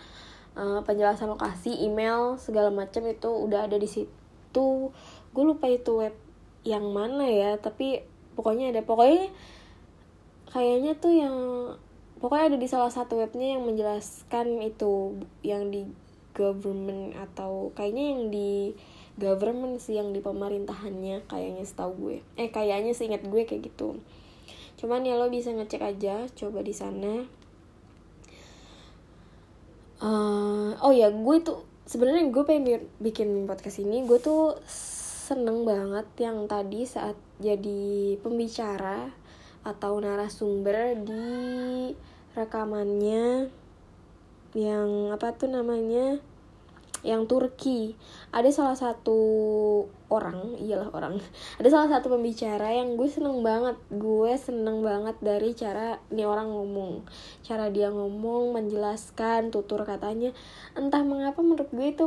uh, 0.56 0.88
penjelasan 0.88 1.28
lokasi 1.28 1.84
email 1.84 2.40
segala 2.40 2.72
macam 2.72 3.04
itu 3.12 3.28
udah 3.28 3.68
ada 3.68 3.76
di 3.76 3.92
situ. 3.92 4.96
Gue 5.36 5.44
lupa 5.44 5.68
itu 5.68 6.00
web 6.00 6.16
yang 6.64 6.88
mana 6.96 7.28
ya 7.28 7.60
tapi 7.60 8.08
pokoknya 8.40 8.72
ada. 8.72 8.88
Pokoknya 8.88 9.36
kayaknya 10.52 10.94
tuh 10.98 11.14
yang 11.14 11.36
pokoknya 12.18 12.56
ada 12.56 12.58
di 12.58 12.68
salah 12.68 12.92
satu 12.92 13.22
webnya 13.22 13.58
yang 13.58 13.64
menjelaskan 13.66 14.64
itu 14.66 15.22
yang 15.46 15.70
di 15.70 15.86
government 16.38 17.18
atau 17.18 17.74
kayaknya 17.74 18.04
yang 18.14 18.22
di 18.30 18.52
government 19.18 19.82
sih 19.82 19.98
yang 19.98 20.14
di 20.14 20.22
pemerintahannya 20.22 21.26
kayaknya 21.26 21.64
setahu 21.66 21.92
gue. 21.98 22.18
Eh 22.38 22.54
kayaknya 22.54 22.94
seingat 22.94 23.26
gue 23.26 23.44
kayak 23.50 23.74
gitu. 23.74 23.98
Cuman 24.78 25.02
ya 25.02 25.18
lo 25.18 25.34
bisa 25.34 25.50
ngecek 25.50 25.82
aja 25.82 26.30
coba 26.38 26.62
di 26.62 26.74
sana. 26.74 27.26
Uh, 29.98 30.78
oh 30.86 30.94
ya 30.94 31.10
gue 31.10 31.38
tuh 31.42 31.66
sebenarnya 31.90 32.30
gue 32.30 32.44
pengen 32.46 32.86
bikin 33.02 33.50
podcast 33.50 33.82
ini 33.82 34.06
gue 34.06 34.22
tuh 34.22 34.54
seneng 35.28 35.66
banget 35.66 36.06
yang 36.22 36.46
tadi 36.46 36.86
saat 36.86 37.18
jadi 37.42 38.14
pembicara 38.22 39.10
atau 39.68 40.00
narasumber 40.00 40.96
di 41.04 41.92
rekamannya 42.32 43.52
yang 44.56 45.12
apa 45.12 45.36
tuh 45.36 45.52
namanya 45.52 46.24
yang 47.06 47.30
Turki. 47.30 47.94
Ada 48.34 48.50
salah 48.50 48.78
satu 48.78 49.20
orang 50.10 50.58
iyalah 50.58 50.90
orang. 50.96 51.20
Ada 51.60 51.70
salah 51.70 51.90
satu 52.00 52.10
pembicara 52.10 52.74
yang 52.74 52.98
gue 52.98 53.10
seneng 53.12 53.46
banget. 53.46 53.78
Gue 53.92 54.34
seneng 54.40 54.82
banget 54.82 55.20
dari 55.22 55.54
cara 55.54 56.02
ini 56.10 56.24
orang 56.26 56.50
ngomong. 56.50 57.06
Cara 57.46 57.70
dia 57.70 57.94
ngomong 57.94 58.56
menjelaskan 58.56 59.54
tutur 59.54 59.86
katanya. 59.86 60.34
Entah 60.74 61.04
mengapa 61.06 61.44
menurut 61.44 61.70
gue 61.70 61.88
itu 61.92 62.06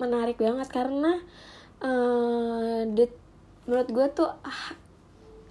menarik 0.00 0.40
banget 0.40 0.66
karena 0.72 1.22
uh, 1.84 2.82
menurut 3.62 3.88
gue 3.94 4.06
tuh 4.10 4.26
ah, 4.42 4.74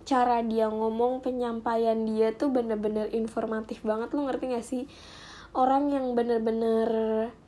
cara 0.04 0.42
dia 0.46 0.68
ngomong 0.68 1.22
penyampaian 1.26 1.98
dia 2.08 2.34
tuh 2.34 2.50
bener-bener 2.54 3.10
informatif 3.14 3.82
banget. 3.82 4.12
Lo 4.14 4.28
ngerti 4.28 4.46
gak 4.52 4.66
sih? 4.66 4.84
Orang 5.52 5.92
yang 5.92 6.16
bener-bener 6.16 6.88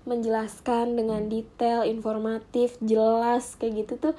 menjelaskan 0.04 1.00
dengan 1.00 1.32
detail, 1.32 1.88
informatif, 1.88 2.76
jelas 2.84 3.56
kayak 3.56 3.88
gitu 3.88 4.12
tuh 4.12 4.16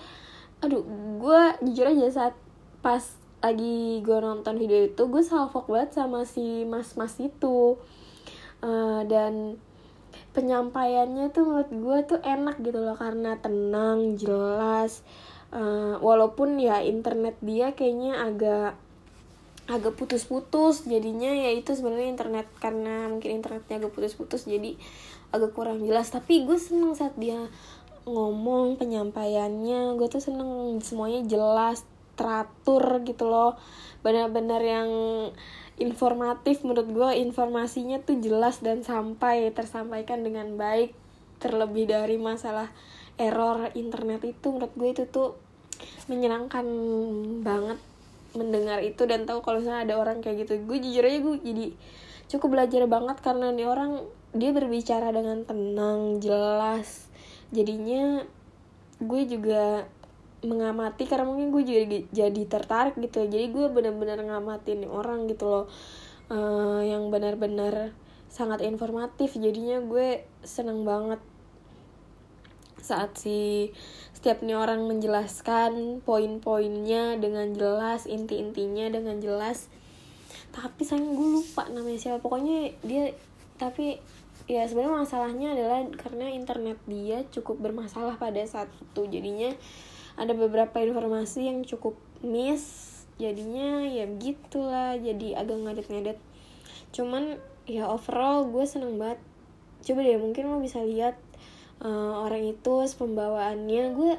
aduh 0.64 0.81
gue 1.21 1.43
jujur 1.69 1.93
aja 1.93 2.09
saat 2.09 2.35
pas 2.81 3.05
lagi 3.45 4.00
gue 4.00 4.19
nonton 4.25 4.57
video 4.57 4.88
itu 4.88 5.03
gue 5.05 5.21
salfok 5.21 5.69
banget 5.69 6.00
sama 6.00 6.25
si 6.25 6.64
mas-mas 6.64 7.21
itu. 7.21 7.76
Uh, 8.64 9.05
dan 9.05 9.61
penyampaiannya 10.33 11.29
tuh 11.31 11.45
menurut 11.45 11.71
gue 11.71 11.99
tuh 12.17 12.21
enak 12.25 12.57
gitu 12.64 12.81
loh 12.81 12.97
karena 12.97 13.37
tenang 13.38 14.17
jelas 14.17 15.05
uh, 15.54 15.96
walaupun 16.02 16.58
ya 16.58 16.82
internet 16.82 17.38
dia 17.40 17.73
kayaknya 17.73 18.18
agak 18.20 18.75
agak 19.64 19.96
putus-putus 19.96 20.84
jadinya 20.84 21.32
ya 21.32 21.49
itu 21.56 21.73
sebenarnya 21.73 22.12
internet 22.12 22.46
karena 22.61 23.08
mungkin 23.08 23.40
internetnya 23.40 23.80
agak 23.80 23.96
putus-putus 23.96 24.44
jadi 24.44 24.76
agak 25.32 25.56
kurang 25.56 25.80
jelas. 25.80 26.12
Tapi 26.12 26.44
gue 26.44 26.58
seneng 26.61 26.92
saat 26.92 27.16
dia 27.16 27.49
ngomong 28.04 28.76
penyampaiannya 28.76 29.96
gue 29.96 30.08
tuh 30.12 30.20
seneng 30.20 30.76
semuanya 30.84 31.25
jelas 31.25 31.88
teratur 32.14 33.00
gitu 33.08 33.25
loh. 33.25 33.56
Benar-benar 34.04 34.61
yang 34.61 34.90
informatif 35.80 36.61
menurut 36.62 36.87
gue 36.92 37.11
informasinya 37.25 38.04
tuh 38.04 38.20
jelas 38.20 38.61
dan 38.61 38.84
sampai 38.84 39.49
tersampaikan 39.50 40.23
dengan 40.23 40.54
baik 40.61 40.94
terlebih 41.42 41.90
dari 41.90 42.20
masalah 42.20 42.70
error 43.18 43.70
internet 43.75 44.23
itu 44.23 44.46
menurut 44.54 44.75
gue 44.76 44.88
itu 44.94 45.04
tuh 45.11 45.34
menyenangkan 46.07 46.66
banget 47.40 47.78
mendengar 48.35 48.83
itu 48.83 49.07
dan 49.07 49.25
tahu 49.25 49.40
kalau 49.40 49.62
misalnya 49.62 49.87
ada 49.87 49.95
orang 49.97 50.19
kayak 50.21 50.45
gitu. 50.45 50.59
Gue 50.66 50.83
jujur 50.83 51.07
aja 51.07 51.19
gue 51.23 51.35
jadi 51.40 51.66
cukup 52.28 52.59
belajar 52.59 52.83
banget 52.90 53.16
karena 53.23 53.54
nih 53.54 53.69
orang 53.71 54.02
dia 54.35 54.50
berbicara 54.50 55.14
dengan 55.14 55.47
tenang 55.47 56.19
jelas. 56.19 57.07
Jadinya 57.54 58.26
gue 58.99 59.23
juga 59.31 59.87
mengamati 60.45 61.09
karena 61.09 61.25
mungkin 61.25 61.54
gue 61.54 61.62
juga 61.64 61.83
jadi 62.11 62.43
tertarik 62.45 62.99
gitu. 62.99 63.25
Jadi 63.25 63.47
gue 63.54 63.66
benar-benar 63.71 64.21
ngamatin 64.21 64.85
orang 64.90 65.31
gitu 65.31 65.47
loh. 65.49 65.66
Uh, 66.28 66.81
yang 66.83 67.12
benar-benar 67.14 67.95
sangat 68.28 68.66
informatif. 68.66 69.38
Jadinya 69.38 69.78
gue 69.85 70.26
seneng 70.43 70.83
banget 70.83 71.23
saat 72.85 73.17
si 73.17 73.73
setiap 74.12 74.45
nih 74.45 74.57
orang 74.61 74.85
menjelaskan 74.85 76.05
poin-poinnya 76.05 77.17
dengan 77.17 77.57
jelas 77.57 78.05
inti-intinya 78.05 78.93
dengan 78.93 79.17
jelas. 79.25 79.73
Tapi 80.53 80.85
sayang 80.85 81.17
gue 81.17 81.29
lupa 81.41 81.64
namanya 81.73 81.97
siapa. 81.97 82.21
Pokoknya 82.21 82.76
dia 82.85 83.17
tapi 83.57 83.97
ya 84.45 84.69
sebenarnya 84.69 85.09
masalahnya 85.09 85.49
adalah 85.57 85.81
karena 85.97 86.29
internet 86.29 86.76
dia 86.85 87.25
cukup 87.33 87.64
bermasalah 87.64 88.21
pada 88.21 88.45
saat 88.45 88.69
itu. 88.81 89.09
Jadinya 89.09 89.57
ada 90.21 90.37
beberapa 90.37 90.79
informasi 90.85 91.49
yang 91.49 91.64
cukup 91.64 91.97
miss. 92.21 92.93
Jadinya 93.17 93.87
ya 93.88 94.05
begitulah 94.05 95.00
jadi 95.00 95.41
agak 95.41 95.59
ngadet-ngadet. 95.64 96.19
Cuman 96.93 97.41
ya 97.64 97.88
overall 97.88 98.47
gue 98.49 98.64
seneng 98.69 99.00
banget. 99.00 99.21
Coba 99.85 100.00
deh 100.00 100.17
mungkin 100.17 100.49
lo 100.49 100.64
bisa 100.64 100.81
lihat 100.81 101.19
uh, 101.83 102.23
orang 102.23 102.54
itu 102.54 102.75
pembawaannya 102.95 103.85
gue 103.97 104.12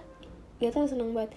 gak 0.60 0.72
tau 0.76 0.88
seneng 0.88 1.16
banget. 1.16 1.32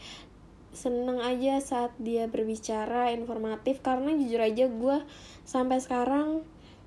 Seneng 0.75 1.19
aja 1.23 1.59
saat 1.59 1.93
dia 1.99 2.27
berbicara 2.31 3.11
informatif 3.15 3.83
karena 3.83 4.15
jujur 4.15 4.41
aja 4.43 4.65
gue 4.71 4.97
sampai 5.43 5.79
sekarang 5.83 6.45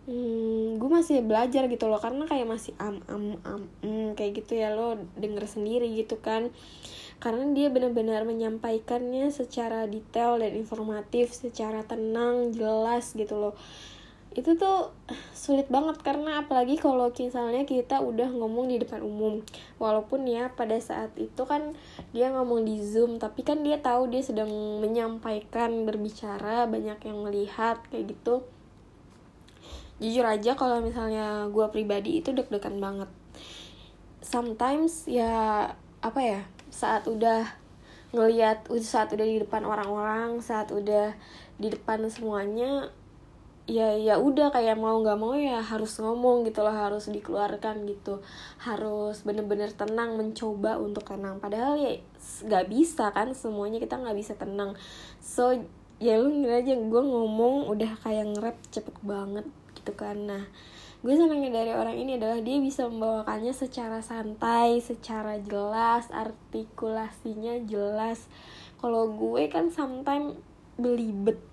hmm, 0.08 0.80
gue 0.80 0.90
masih 0.90 1.24
belajar 1.24 1.68
gitu 1.68 1.88
loh. 1.88 2.00
Karena 2.02 2.28
kayak 2.28 2.48
masih 2.48 2.74
am 2.80 3.04
am 3.08 3.40
am 3.44 3.62
hmm, 3.84 4.18
kayak 4.18 4.44
gitu 4.44 4.60
ya 4.60 4.74
lo 4.76 5.00
denger 5.20 5.48
sendiri 5.48 5.88
gitu 5.96 6.20
kan. 6.20 6.52
Karena 7.22 7.46
dia 7.54 7.70
benar-benar 7.70 8.26
menyampaikannya 8.26 9.30
secara 9.30 9.86
detail 9.86 10.42
dan 10.42 10.58
informatif 10.58 11.38
secara 11.38 11.86
tenang 11.86 12.50
jelas 12.56 13.14
gitu 13.14 13.38
loh 13.38 13.56
itu 14.32 14.56
tuh 14.56 14.96
sulit 15.36 15.68
banget 15.68 16.00
karena 16.00 16.40
apalagi 16.40 16.80
kalau 16.80 17.12
misalnya 17.12 17.68
kita 17.68 18.00
udah 18.00 18.32
ngomong 18.32 18.72
di 18.72 18.80
depan 18.80 19.04
umum. 19.04 19.44
Walaupun 19.76 20.24
ya 20.24 20.48
pada 20.56 20.80
saat 20.80 21.12
itu 21.20 21.44
kan 21.44 21.76
dia 22.16 22.32
ngomong 22.32 22.64
di 22.64 22.80
zoom 22.80 23.20
tapi 23.20 23.44
kan 23.44 23.60
dia 23.60 23.84
tahu 23.84 24.08
dia 24.08 24.24
sedang 24.24 24.48
menyampaikan 24.80 25.84
berbicara 25.84 26.64
banyak 26.72 27.00
yang 27.04 27.18
melihat 27.28 27.84
kayak 27.92 28.16
gitu. 28.16 28.48
Jujur 30.00 30.24
aja 30.24 30.56
kalau 30.56 30.80
misalnya 30.80 31.52
gue 31.52 31.68
pribadi 31.68 32.24
itu 32.24 32.32
deg-degan 32.32 32.80
banget. 32.80 33.12
Sometimes 34.24 35.12
ya 35.12 35.68
apa 36.00 36.20
ya 36.24 36.42
saat 36.72 37.04
udah 37.04 37.52
ngelihat 38.16 38.72
saat 38.80 39.12
udah 39.12 39.28
di 39.28 39.44
depan 39.44 39.68
orang-orang 39.68 40.40
saat 40.40 40.72
udah 40.72 41.16
di 41.60 41.68
depan 41.68 42.08
semuanya 42.08 42.92
ya 43.70 43.94
ya 43.94 44.18
udah 44.18 44.50
kayak 44.50 44.74
mau 44.82 44.98
nggak 45.00 45.20
mau 45.22 45.38
ya 45.38 45.62
harus 45.62 46.02
ngomong 46.02 46.44
gitu 46.50 46.66
loh 46.66 46.74
harus 46.74 47.08
dikeluarkan 47.08 47.86
gitu. 47.86 48.20
Harus 48.62 49.22
bener-bener 49.22 49.70
tenang 49.74 50.18
mencoba 50.18 50.82
untuk 50.82 51.06
tenang. 51.06 51.38
Padahal 51.38 51.78
ya 51.78 51.92
nggak 52.48 52.66
bisa 52.72 53.14
kan 53.14 53.34
semuanya 53.38 53.78
kita 53.78 54.02
nggak 54.02 54.18
bisa 54.18 54.34
tenang. 54.38 54.74
So 55.22 55.54
ya 56.02 56.18
lu 56.18 56.34
ngira 56.34 56.66
aja 56.66 56.74
gue 56.74 57.02
ngomong 57.06 57.70
udah 57.70 58.02
kayak 58.02 58.34
nge-rap 58.34 58.58
cepet 58.74 58.96
banget 59.06 59.46
gitu 59.78 59.94
kan. 59.94 60.18
Nah 60.18 60.44
gue 61.02 61.14
senangnya 61.18 61.62
dari 61.62 61.74
orang 61.74 61.98
ini 61.98 62.18
adalah 62.22 62.38
dia 62.42 62.62
bisa 62.62 62.86
membawakannya 62.86 63.54
secara 63.58 64.06
santai 64.06 64.82
secara 64.82 65.38
jelas 65.42 66.10
artikulasinya 66.10 67.62
jelas. 67.70 68.26
Kalau 68.82 69.14
gue 69.14 69.46
kan 69.50 69.70
sometimes 69.70 70.38
belibet 70.82 71.51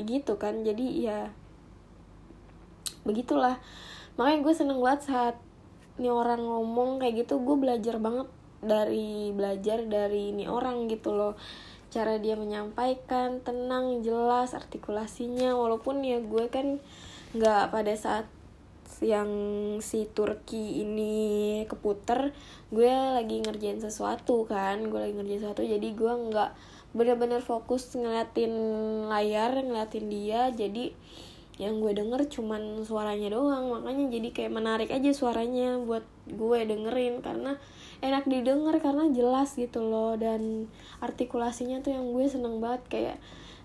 gitu 0.00 0.38
kan. 0.40 0.66
Jadi 0.66 1.06
ya 1.06 1.30
begitulah. 3.06 3.60
Makanya 4.16 4.38
gue 4.42 4.54
seneng 4.54 4.80
banget 4.80 5.10
saat 5.10 5.36
ini 5.98 6.10
orang 6.10 6.42
ngomong 6.42 6.98
kayak 7.02 7.26
gitu. 7.26 7.38
Gue 7.42 7.56
belajar 7.58 8.00
banget 8.02 8.26
dari 8.64 9.30
belajar 9.30 9.84
dari 9.84 10.34
ini 10.34 10.48
orang 10.48 10.88
gitu 10.90 11.14
loh. 11.14 11.34
Cara 11.92 12.18
dia 12.18 12.34
menyampaikan 12.34 13.38
tenang 13.44 14.02
jelas 14.02 14.56
artikulasinya. 14.56 15.54
Walaupun 15.54 16.02
ya 16.02 16.18
gue 16.18 16.50
kan 16.50 16.82
nggak 17.34 17.70
pada 17.70 17.94
saat 17.94 18.26
yang 19.02 19.28
si 19.82 20.06
Turki 20.06 20.86
ini 20.86 21.66
keputer 21.66 22.30
gue 22.70 22.90
lagi 22.90 23.42
ngerjain 23.42 23.78
sesuatu 23.78 24.46
kan. 24.48 24.82
Gue 24.90 24.98
lagi 25.06 25.14
ngerjain 25.14 25.42
sesuatu 25.42 25.62
jadi 25.62 25.88
gue 25.94 26.12
nggak 26.30 26.50
bener-bener 26.94 27.42
fokus 27.42 27.90
ngeliatin 27.98 28.54
layar 29.10 29.58
ngeliatin 29.58 30.06
dia. 30.06 30.48
Jadi 30.54 30.94
yang 31.54 31.78
gue 31.78 31.94
denger 31.94 32.30
cuman 32.30 32.82
suaranya 32.86 33.34
doang. 33.34 33.70
Makanya 33.70 34.10
jadi 34.10 34.28
kayak 34.30 34.52
menarik 34.54 34.90
aja 34.94 35.10
suaranya 35.10 35.78
buat 35.82 36.06
gue 36.30 36.60
dengerin. 36.66 37.20
Karena 37.20 37.58
enak 37.98 38.30
didengar 38.30 38.78
karena 38.78 39.10
jelas 39.10 39.58
gitu 39.58 39.82
loh. 39.82 40.14
Dan 40.14 40.70
artikulasinya 41.02 41.82
tuh 41.82 41.98
yang 41.98 42.14
gue 42.14 42.26
seneng 42.30 42.62
banget. 42.62 42.82
Kayak 42.86 43.16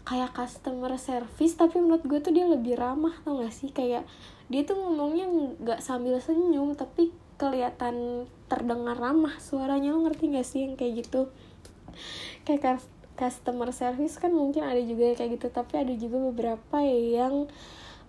kayak 0.10 0.34
customer 0.34 0.98
service. 0.98 1.54
Tapi 1.54 1.78
menurut 1.78 2.02
gue 2.06 2.20
tuh 2.22 2.34
dia 2.34 2.50
lebih 2.50 2.78
ramah 2.78 3.14
tau 3.22 3.42
gak 3.46 3.54
sih? 3.54 3.70
Kayak 3.70 4.10
dia 4.50 4.66
tuh 4.66 4.82
ngomongnya 4.82 5.30
nggak 5.62 5.86
sambil 5.86 6.18
senyum 6.18 6.74
tapi 6.74 7.14
kelihatan 7.38 8.26
terdengar 8.50 8.98
ramah 8.98 9.38
suaranya. 9.38 9.94
Lo 9.94 10.02
ngerti 10.06 10.34
gak 10.34 10.46
sih 10.50 10.66
yang 10.66 10.74
kayak 10.74 11.06
gitu? 11.06 11.30
Kayak 12.46 12.82
customer 13.20 13.76
service 13.76 14.16
kan 14.16 14.32
mungkin 14.32 14.64
ada 14.64 14.80
juga 14.80 15.20
kayak 15.20 15.36
gitu. 15.36 15.52
Tapi 15.52 15.74
ada 15.76 15.94
juga 16.00 16.18
beberapa 16.32 16.80
yang 16.88 17.52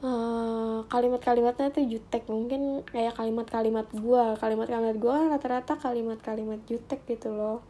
uh, 0.07 0.87
kalimat-kalimatnya 0.87 1.75
tuh 1.75 1.83
jutek. 1.83 2.31
Mungkin 2.31 2.87
kayak 2.87 3.18
kalimat-kalimat 3.18 3.90
gua. 3.99 4.38
Kalimat-kalimat 4.38 4.96
gua 5.03 5.35
rata-rata 5.35 5.75
kalimat-kalimat 5.75 6.62
jutek 6.70 7.03
gitu 7.11 7.35
loh. 7.35 7.66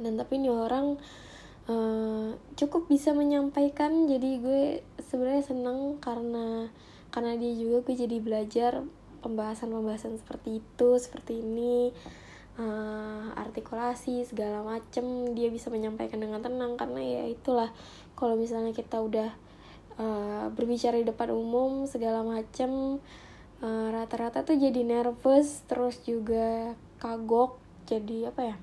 Dan 0.00 0.16
tapi 0.16 0.40
ini 0.40 0.48
orang 0.48 0.96
uh, 1.68 2.32
cukup 2.56 2.88
bisa 2.88 3.12
menyampaikan. 3.12 4.08
Jadi 4.08 4.30
gue 4.40 4.62
sebenarnya 5.04 5.44
seneng 5.44 6.00
karena 6.00 6.72
karena 7.14 7.38
dia 7.38 7.52
juga 7.54 7.86
gue 7.86 7.94
jadi 7.94 8.16
belajar 8.18 8.82
pembahasan-pembahasan 9.22 10.20
seperti 10.20 10.60
itu 10.60 10.88
seperti 11.00 11.40
ini 11.40 11.94
uh, 12.58 13.34
artikulasi 13.34 14.26
segala 14.26 14.62
macem 14.62 15.34
dia 15.34 15.48
bisa 15.50 15.70
menyampaikan 15.70 16.18
dengan 16.18 16.42
tenang. 16.42 16.74
Karena 16.78 17.00
ya 17.00 17.24
itulah 17.26 17.70
kalau 18.14 18.34
misalnya 18.34 18.70
kita 18.70 19.00
udah 19.00 19.30
uh, 19.98 20.46
berbicara 20.52 20.98
di 20.98 21.06
depan 21.06 21.34
umum 21.34 21.86
segala 21.86 22.22
macem 22.22 22.98
uh, 23.62 23.88
rata-rata 23.90 24.42
tuh 24.42 24.58
jadi 24.58 24.82
nervous 24.82 25.62
terus 25.70 26.02
juga 26.02 26.78
kagok 26.98 27.60
jadi 27.84 28.32
apa 28.32 28.42
ya 28.54 28.56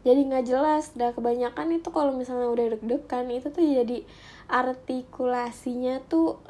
jadi 0.00 0.20
nggak 0.24 0.46
jelas. 0.48 0.96
Dah 0.96 1.12
kebanyakan 1.12 1.76
itu 1.76 1.88
kalau 1.92 2.16
misalnya 2.16 2.48
udah 2.48 2.66
deg-degan 2.76 3.28
itu 3.28 3.52
tuh 3.52 3.64
jadi 3.64 3.98
artikulasinya 4.48 6.00
tuh 6.08 6.40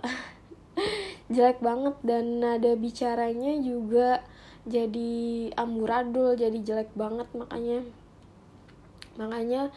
jelek 1.35 1.59
banget. 1.59 1.99
Dan 2.07 2.39
nada 2.39 2.73
bicaranya 2.79 3.59
juga 3.59 4.23
jadi 4.71 5.13
amburadul 5.59 6.39
jadi 6.39 6.55
jelek 6.63 6.95
banget 6.95 7.27
makanya. 7.35 7.83
Makanya 9.19 9.75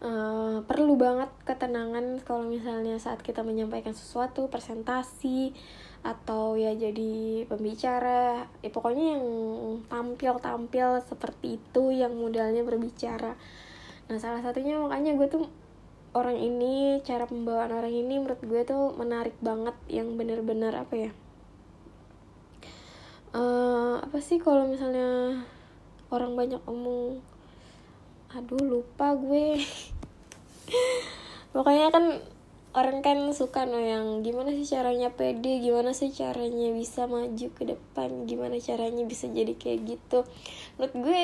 uh, 0.00 0.64
perlu 0.64 0.96
banget 0.96 1.28
ketenangan 1.44 2.24
kalau 2.24 2.48
misalnya 2.48 2.96
saat 2.96 3.20
kita 3.20 3.44
menyampaikan 3.44 3.92
sesuatu 3.92 4.48
presentasi 4.48 5.52
atau 6.00 6.56
ya 6.56 6.72
jadi 6.72 7.44
pembicara. 7.44 8.48
Ya 8.64 8.70
pokoknya 8.72 9.20
yang 9.20 9.26
tampil-tampil 9.92 11.04
seperti 11.04 11.60
itu 11.60 11.92
yang 11.92 12.16
modalnya 12.16 12.64
berbicara. 12.64 13.36
Nah 14.08 14.16
salah 14.16 14.40
satunya 14.40 14.80
makanya 14.80 15.14
gue 15.14 15.28
tuh 15.28 15.44
orang 16.10 16.34
ini 16.34 16.98
cara 17.06 17.28
pembawaan 17.28 17.70
orang 17.70 17.94
ini 17.94 18.18
menurut 18.18 18.42
gue 18.42 18.62
tuh 18.66 18.96
menarik 18.98 19.36
banget 19.38 19.76
yang 19.86 20.18
bener-bener 20.18 20.74
apa 20.74 20.94
ya 20.96 21.12
uh, 23.34 24.02
apa 24.02 24.18
sih 24.18 24.42
kalau 24.42 24.66
misalnya 24.66 25.42
orang 26.10 26.34
banyak 26.34 26.62
omong 26.66 27.22
aduh 28.30 28.62
lupa 28.62 29.14
gue. 29.18 29.58
Pokoknya 31.54 31.90
kan 31.90 32.22
orang 32.70 33.02
kan 33.02 33.18
suka 33.34 33.66
no 33.66 33.82
yang 33.82 34.22
gimana 34.22 34.54
sih 34.54 34.62
caranya 34.62 35.10
pede 35.10 35.58
gimana 35.58 35.90
sih 35.90 36.14
caranya 36.14 36.70
bisa 36.70 37.10
maju 37.10 37.46
ke 37.50 37.62
depan 37.66 38.30
gimana 38.30 38.62
caranya 38.62 39.02
bisa 39.02 39.26
jadi 39.26 39.58
kayak 39.58 39.98
gitu. 39.98 40.22
Menurut 40.78 40.94
gue 40.94 41.20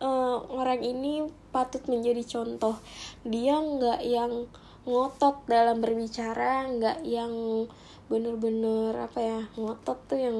uh, 0.00 0.38
orang 0.48 0.80
ini 0.80 1.28
patut 1.52 1.84
menjadi 1.84 2.24
contoh. 2.24 2.80
Dia 3.28 3.60
nggak 3.60 4.00
yang 4.08 4.48
ngotot 4.88 5.44
dalam 5.44 5.84
berbicara 5.84 6.64
nggak 6.72 7.04
yang 7.04 7.68
bener-bener 8.08 8.96
apa 8.96 9.20
ya 9.20 9.40
ngotot 9.60 9.98
tuh 10.08 10.16
yang 10.16 10.38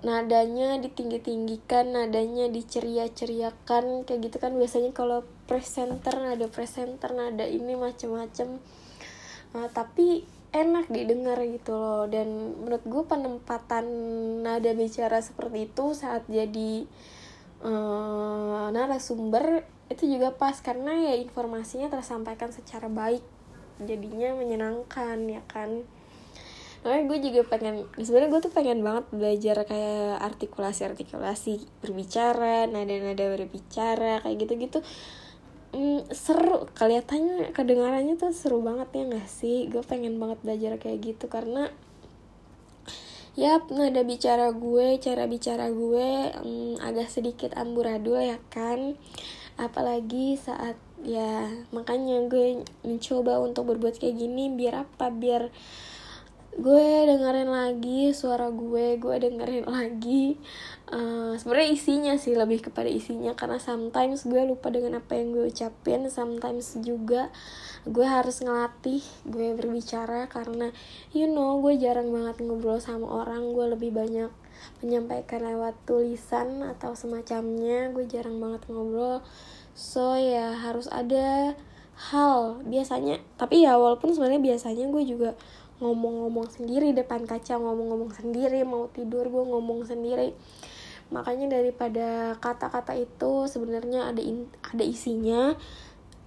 nadanya 0.00 0.80
ditinggi-tinggikan, 0.80 1.92
nadanya 1.92 2.48
diceria-ceriakan 2.48 4.08
kayak 4.08 4.20
gitu 4.28 4.36
kan. 4.40 4.56
Biasanya 4.56 4.96
kalau 4.96 5.24
presenter 5.44 6.16
nada 6.16 6.46
presenter 6.48 7.12
nada 7.12 7.44
ini 7.44 7.76
macem-macem. 7.76 8.60
Nah, 9.50 9.66
tapi 9.72 10.24
enak 10.50 10.90
didengar 10.90 11.38
gitu 11.44 11.76
loh. 11.76 12.04
Dan 12.08 12.58
menurut 12.64 12.84
gue 12.84 13.02
penempatan 13.06 13.86
nada 14.42 14.70
bicara 14.72 15.20
seperti 15.20 15.68
itu 15.70 15.92
saat 15.92 16.24
jadi 16.26 16.88
uh, 17.62 18.72
narasumber 18.72 19.64
itu 19.90 20.06
juga 20.06 20.30
pas 20.32 20.54
karena 20.62 21.12
ya 21.12 21.14
informasinya 21.18 21.90
tersampaikan 21.90 22.54
secara 22.54 22.88
baik. 22.88 23.22
Jadinya 23.80 24.36
menyenangkan 24.36 25.18
ya 25.28 25.42
kan 25.48 25.84
Makanya 26.80 27.04
gue 27.12 27.18
juga 27.28 27.40
pengen 27.44 27.84
sebenarnya 28.00 28.30
gue 28.32 28.40
tuh 28.40 28.52
pengen 28.56 28.80
banget 28.80 29.04
belajar 29.12 29.56
kayak 29.68 30.16
artikulasi 30.16 30.88
artikulasi 30.88 31.60
berbicara 31.84 32.64
nada 32.64 32.96
nada 32.96 33.24
berbicara 33.36 34.24
kayak 34.24 34.36
gitu 34.48 34.52
gitu 34.56 34.78
mm, 35.76 36.08
seru 36.08 36.64
kelihatannya 36.72 37.52
kedengarannya 37.52 38.16
tuh 38.16 38.32
seru 38.32 38.64
banget 38.64 38.88
ya 38.96 39.02
gak 39.12 39.28
sih? 39.28 39.68
Gue 39.68 39.84
pengen 39.84 40.16
banget 40.16 40.40
belajar 40.40 40.72
kayak 40.80 40.98
gitu 41.04 41.28
karena 41.28 41.68
ya 43.38 43.62
nada 43.70 44.02
bicara 44.02 44.50
gue 44.50 44.98
cara 44.98 45.24
bicara 45.28 45.68
gue 45.68 46.08
mm, 46.32 46.80
agak 46.80 47.12
sedikit 47.12 47.52
amburadul 47.60 48.24
ya 48.24 48.40
kan? 48.48 48.96
Apalagi 49.60 50.40
saat 50.40 50.80
ya 51.04 51.44
makanya 51.76 52.24
gue 52.24 52.64
mencoba 52.88 53.36
untuk 53.44 53.68
berbuat 53.68 54.00
kayak 54.00 54.16
gini 54.16 54.48
biar 54.48 54.88
apa? 54.88 55.12
Biar 55.12 55.52
gue 56.50 57.06
dengerin 57.06 57.46
lagi 57.46 58.10
suara 58.10 58.50
gue 58.50 58.98
gue 58.98 59.16
dengerin 59.22 59.70
lagi. 59.70 60.34
Uh, 60.90 61.38
sebenarnya 61.38 61.70
isinya 61.70 62.14
sih 62.18 62.34
lebih 62.34 62.66
kepada 62.66 62.90
isinya. 62.90 63.38
Karena 63.38 63.62
sometimes 63.62 64.26
gue 64.26 64.42
lupa 64.42 64.74
dengan 64.74 64.98
apa 64.98 65.14
yang 65.14 65.30
gue 65.30 65.46
ucapin 65.46 66.10
sometimes 66.10 66.74
juga 66.82 67.30
gue 67.86 68.02
harus 68.02 68.42
ngelatih 68.42 69.02
gue 69.30 69.54
berbicara. 69.54 70.26
Karena 70.26 70.74
you 71.14 71.30
know 71.30 71.62
gue 71.62 71.78
jarang 71.78 72.10
banget 72.10 72.42
ngobrol 72.42 72.82
sama 72.82 73.06
orang. 73.06 73.54
Gue 73.54 73.70
lebih 73.70 73.94
banyak 73.94 74.34
menyampaikan 74.82 75.46
lewat 75.46 75.78
tulisan 75.86 76.66
atau 76.66 76.98
semacamnya. 76.98 77.94
Gue 77.94 78.10
jarang 78.10 78.42
banget 78.42 78.66
ngobrol. 78.66 79.22
So 79.78 80.18
ya 80.18 80.58
harus 80.58 80.90
ada 80.90 81.54
hal. 82.10 82.66
Biasanya 82.66 83.22
tapi 83.38 83.62
ya 83.62 83.78
walaupun 83.78 84.10
sebenarnya 84.10 84.42
biasanya 84.42 84.90
gue 84.90 85.04
juga 85.06 85.38
ngomong-ngomong 85.80 86.46
sendiri 86.52 86.92
depan 86.92 87.24
kaca 87.24 87.56
ngomong-ngomong 87.56 88.12
sendiri 88.12 88.62
mau 88.68 88.92
tidur 88.92 89.26
gue 89.26 89.44
ngomong 89.44 89.88
sendiri. 89.88 90.36
Makanya 91.10 91.58
daripada 91.58 92.38
kata-kata 92.38 92.94
itu 92.94 93.50
sebenarnya 93.50 94.12
ada 94.12 94.22
in, 94.22 94.46
ada 94.62 94.84
isinya 94.86 95.58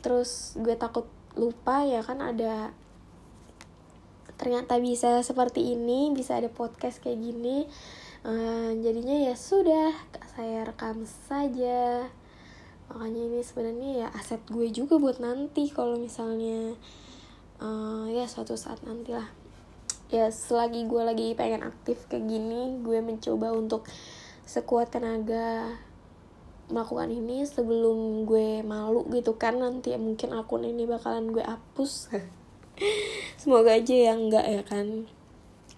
terus 0.04 0.60
gue 0.60 0.76
takut 0.76 1.08
lupa 1.40 1.88
ya 1.88 2.04
kan 2.04 2.20
ada 2.20 2.76
ternyata 4.36 4.76
bisa 4.76 5.24
seperti 5.24 5.72
ini 5.72 6.12
bisa 6.12 6.36
ada 6.36 6.52
podcast 6.52 7.00
kayak 7.00 7.24
gini 7.24 7.64
uh, 8.28 8.76
jadinya 8.76 9.32
ya 9.32 9.36
sudah 9.38 9.96
saya 10.36 10.68
rekam 10.68 11.06
saja. 11.30 12.10
Makanya 12.92 13.22
ini 13.32 13.40
sebenarnya 13.46 13.90
ya 14.04 14.08
aset 14.12 14.44
gue 14.52 14.68
juga 14.74 15.00
buat 15.00 15.24
nanti 15.24 15.72
kalau 15.72 15.96
misalnya 15.96 16.76
uh, 17.64 18.06
ya 18.12 18.28
suatu 18.28 18.60
saat 18.60 18.84
nanti 18.84 19.16
lah 19.16 19.43
ya 20.14 20.30
selagi 20.30 20.86
gue 20.86 21.02
lagi 21.02 21.34
pengen 21.34 21.66
aktif 21.66 22.06
kayak 22.06 22.30
gini 22.30 22.86
gue 22.86 23.02
mencoba 23.02 23.50
untuk 23.50 23.90
sekuat 24.46 24.94
tenaga 24.94 25.74
melakukan 26.72 27.12
ini 27.12 27.44
sebelum 27.44 28.24
gue 28.24 28.64
malu 28.64 29.04
gitu 29.12 29.36
kan. 29.36 29.60
Nanti 29.60 29.96
mungkin 30.00 30.32
akun 30.38 30.64
ini 30.64 30.88
bakalan 30.88 31.34
gue 31.34 31.44
hapus. 31.44 32.14
Semoga 33.42 33.76
aja 33.76 33.94
ya 33.94 34.14
enggak 34.16 34.46
ya 34.48 34.62
kan. 34.64 35.10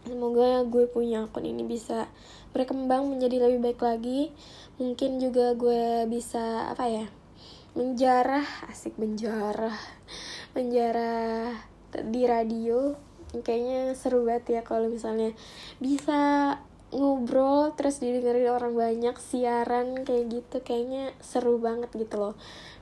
Semoga 0.06 0.62
gue 0.69 0.86
punya 0.86 1.26
akun 1.26 1.50
ini 1.50 1.65
bisa 1.65 2.12
berkembang 2.54 3.10
menjadi 3.10 3.50
lebih 3.50 3.60
baik 3.71 3.82
lagi. 3.82 4.30
Mungkin 4.78 5.17
juga 5.17 5.58
gue 5.58 6.06
bisa 6.12 6.69
apa 6.69 6.86
ya 6.86 7.08
menjarah 7.76 8.71
asik 8.71 8.95
menjarah 8.95 9.76
menjarah 10.56 11.52
di 12.08 12.24
radio 12.24 12.95
kayaknya 13.32 13.98
seru 13.98 14.28
banget 14.28 14.60
ya 14.60 14.62
kalau 14.62 14.88
misalnya 14.92 15.34
bisa 15.82 16.56
ngobrol 16.96 17.76
terus 17.76 18.00
didengerin 18.00 18.48
orang 18.54 18.72
banyak 18.78 19.16
siaran 19.20 20.06
kayak 20.08 20.32
gitu 20.32 20.58
kayaknya 20.64 21.12
seru 21.20 21.60
banget 21.60 21.92
gitu 21.96 22.16
loh. 22.16 22.34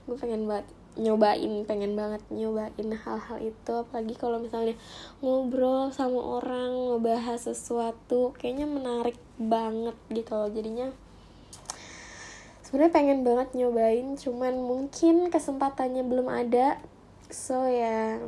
Gue 0.06 0.19
pengen 0.19 0.45
banget 0.45 0.67
nyobain 0.93 1.65
pengen 1.65 1.97
banget 1.97 2.21
nyobain 2.29 2.89
hal-hal 2.93 3.38
itu 3.41 3.71
apalagi 3.73 4.13
kalau 4.13 4.38
misalnya 4.38 4.77
ngobrol 5.25 5.89
sama 5.89 6.21
orang 6.21 6.69
ngebahas 6.93 7.49
sesuatu 7.49 8.29
kayaknya 8.38 8.69
menarik 8.69 9.17
banget 9.41 9.97
gitu 10.13 10.32
loh. 10.38 10.49
Jadinya 10.53 10.93
sebenarnya 12.62 12.93
pengen 12.93 13.19
banget 13.25 13.49
nyobain 13.58 14.13
cuman 14.21 14.53
mungkin 14.62 15.34
kesempatannya 15.34 16.06
belum 16.06 16.29
ada. 16.29 16.77
So 17.34 17.65
ya 17.65 18.21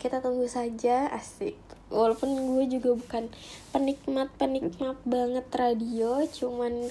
kita 0.00 0.24
tunggu 0.24 0.48
saja 0.48 1.12
asik. 1.12 1.60
Walaupun 1.92 2.32
gue 2.56 2.80
juga 2.80 2.96
bukan 2.96 3.28
penikmat 3.76 4.32
penikmat 4.40 4.96
banget 5.04 5.44
radio 5.52 6.24
cuman 6.24 6.88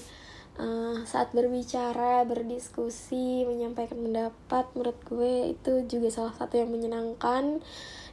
uh, 0.60 0.96
saat 1.02 1.34
berbicara 1.34 2.22
berdiskusi 2.22 3.42
menyampaikan 3.48 3.98
pendapat 3.98 4.64
menurut 4.76 4.98
gue 5.08 5.34
itu 5.58 5.72
juga 5.90 6.08
salah 6.14 6.34
satu 6.38 6.54
yang 6.60 6.70
menyenangkan. 6.70 7.58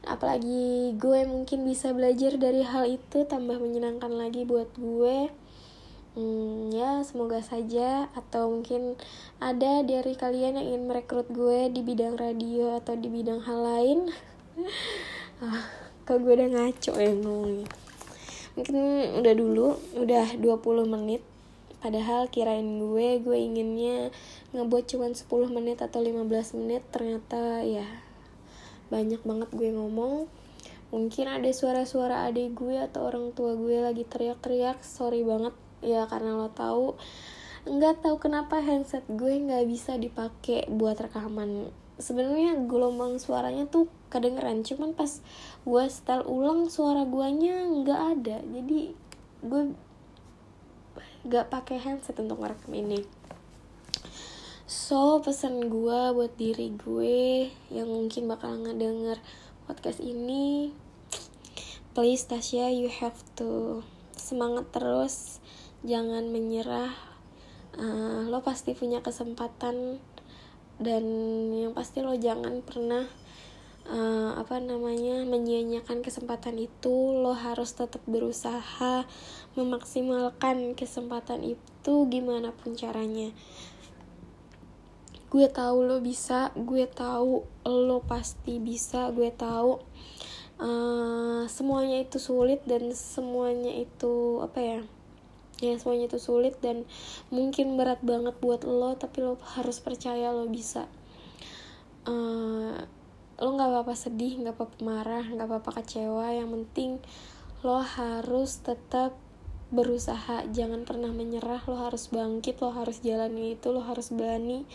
Apalagi 0.07 0.95
gue 0.95 1.19
mungkin 1.27 1.67
bisa 1.67 1.91
belajar 1.91 2.39
dari 2.39 2.63
hal 2.63 2.87
itu 2.87 3.27
tambah 3.27 3.59
menyenangkan 3.59 4.09
lagi 4.09 4.47
buat 4.47 4.71
gue. 4.79 5.29
Hmm, 6.17 6.73
ya 6.73 7.03
semoga 7.03 7.43
saja. 7.43 8.07
Atau 8.15 8.49
mungkin 8.49 8.95
ada 9.43 9.83
dari 9.83 10.17
kalian 10.17 10.57
yang 10.57 10.67
ingin 10.73 10.83
merekrut 10.89 11.27
gue 11.29 11.69
di 11.69 11.83
bidang 11.83 12.15
radio 12.15 12.79
atau 12.79 12.95
di 12.97 13.11
bidang 13.11 13.43
hal 13.43 13.59
lain 13.61 13.99
ah, 15.45 15.65
kalau 16.07 16.19
gue 16.25 16.33
udah 16.33 16.49
ngaco 16.49 16.93
ya 16.97 17.11
ngomongnya? 17.13 17.69
Mungkin 18.57 18.75
udah 19.21 19.33
dulu 19.37 19.67
udah 19.93 20.27
20 20.41 20.89
menit. 20.89 21.21
Padahal 21.77 22.25
kirain 22.33 22.81
gue 22.81 23.21
gue 23.21 23.37
inginnya 23.37 24.09
ngebuat 24.57 24.89
cuman 24.89 25.13
10 25.13 25.29
menit 25.53 25.77
atau 25.85 26.01
15 26.01 26.57
menit. 26.57 26.81
Ternyata 26.89 27.61
ya 27.61 27.85
banyak 28.89 29.21
banget 29.21 29.49
gue 29.53 29.69
ngomong. 29.77 30.25
Mungkin 30.89 31.27
ada 31.27 31.51
suara-suara 31.51 32.25
adik 32.25 32.57
gue 32.57 32.79
atau 32.79 33.05
orang 33.05 33.35
tua 33.35 33.53
gue 33.53 33.77
lagi 33.77 34.07
teriak-teriak. 34.07 34.81
Sorry 34.81 35.21
banget 35.21 35.53
ya 35.85 36.09
karena 36.09 36.33
lo 36.33 36.49
tahu. 36.49 36.97
Nggak 37.67 37.99
tahu 38.01 38.15
kenapa 38.17 38.63
handset 38.63 39.03
gue 39.11 39.37
nggak 39.37 39.67
bisa 39.67 39.99
dipakai 39.99 40.65
buat 40.71 40.97
rekaman. 40.97 41.69
Sebenarnya 41.99 42.57
gelombang 42.65 43.19
suaranya 43.19 43.67
tuh 43.67 43.91
kedengeran. 44.07 44.63
Cuman 44.63 44.95
pas 44.95 45.21
gue 45.63 45.83
setel 45.89 46.23
ulang 46.27 46.71
suara 46.71 47.03
guanya 47.03 47.67
nggak 47.67 48.01
ada. 48.19 48.37
Jadi 48.41 48.95
gue 49.43 49.61
gak 51.27 51.51
pakai 51.51 51.77
handset 51.83 52.15
untuk 52.23 52.39
ngerekam 52.39 52.71
ini. 52.71 53.03
So 54.67 55.19
pesan 55.19 55.67
gue 55.67 55.99
buat 56.15 56.33
diri 56.39 56.71
gue 56.75 57.51
yang 57.71 57.87
mungkin 57.87 58.27
bakal 58.27 58.55
ngedenger 58.59 59.19
podcast 59.67 59.99
ini 59.99 60.71
please 61.91 62.27
Tasya 62.27 62.71
you 62.71 62.87
have 62.87 63.17
to 63.35 63.81
semangat 64.15 64.69
terus. 64.69 65.39
Jangan 65.81 66.29
menyerah. 66.29 66.93
Uh, 67.77 68.25
lo 68.29 68.41
pasti 68.41 68.73
punya 68.73 69.05
kesempatan 69.05 70.01
dan 70.77 71.03
yang 71.53 71.73
pasti 71.77 72.01
lo 72.01 72.13
jangan 72.17 72.61
pernah 72.65 73.05
uh, 73.87 74.35
apa 74.35 74.59
namanya 74.59 75.23
menyia-nyiakan 75.23 76.03
kesempatan 76.03 76.59
itu 76.59 76.91
lo 77.23 77.31
harus 77.31 77.73
tetap 77.73 78.03
berusaha 78.03 79.07
memaksimalkan 79.55 80.75
kesempatan 80.75 81.43
itu 81.43 81.93
gimana 82.11 82.51
pun 82.53 82.75
caranya. 82.75 83.31
Gue 85.27 85.51
tahu 85.51 85.83
lo 85.83 85.99
bisa 85.99 86.55
gue 86.55 86.87
tahu 86.87 87.43
lo 87.67 87.99
pasti 88.03 88.63
bisa 88.63 89.11
gue 89.11 89.27
tahu 89.31 89.83
uh, 90.61 91.43
semuanya 91.51 92.03
itu 92.03 92.19
sulit 92.19 92.63
dan 92.63 92.91
semuanya 92.95 93.75
itu 93.75 94.39
apa 94.39 94.59
ya 94.59 94.81
ya 95.57 95.73
semuanya 95.81 96.05
itu 96.05 96.21
sulit 96.21 96.53
dan 96.61 96.85
mungkin 97.33 97.81
berat 97.81 97.97
banget 98.05 98.37
buat 98.37 98.61
lo 98.61 98.93
tapi 98.93 99.25
lo 99.25 99.41
harus 99.57 99.81
percaya 99.81 100.29
lo 100.29 100.45
bisa. 100.47 100.85
Uh, 102.07 102.87
lo 103.37 103.53
nggak 103.53 103.69
apa-apa 103.69 103.93
sedih 103.93 104.41
nggak 104.41 104.57
apa-apa 104.57 104.77
marah 104.81 105.25
nggak 105.25 105.47
apa-apa 105.47 105.81
kecewa. 105.81 106.33
Yang 106.33 106.49
penting 106.53 106.91
lo 107.61 107.81
harus 107.81 108.61
tetap 108.61 109.13
berusaha. 109.69 110.47
Jangan 110.49 110.87
pernah 110.87 111.13
menyerah. 111.13 111.61
Lo 111.69 111.77
harus 111.77 112.09
bangkit 112.09 112.59
lo 112.59 112.73
harus 112.73 113.01
jalani 113.05 113.53
itu 113.57 113.69
lo 113.69 113.81
harus 113.85 114.09
berani 114.09 114.65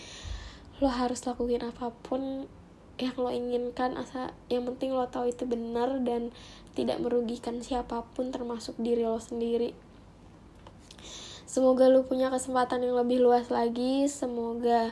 lo 0.82 0.90
harus 0.90 1.22
lakuin 1.22 1.62
apa 1.62 1.94
pun 2.02 2.50
yang 2.98 3.14
lo 3.14 3.30
inginkan. 3.30 3.94
Asa 3.94 4.34
yang 4.50 4.66
penting 4.66 4.90
lo 4.90 5.06
tahu 5.06 5.30
itu 5.30 5.46
benar 5.46 6.02
dan 6.02 6.34
tidak 6.74 6.98
merugikan 6.98 7.62
siapa 7.62 8.02
pun 8.18 8.34
termasuk 8.34 8.74
diri 8.82 9.06
lo 9.06 9.22
sendiri. 9.22 9.78
Semoga 11.46 11.86
lo 11.86 12.02
punya 12.02 12.32
kesempatan 12.34 12.82
yang 12.82 12.98
lebih 12.98 13.22
luas 13.22 13.46
lagi. 13.52 14.10
Semoga 14.10 14.90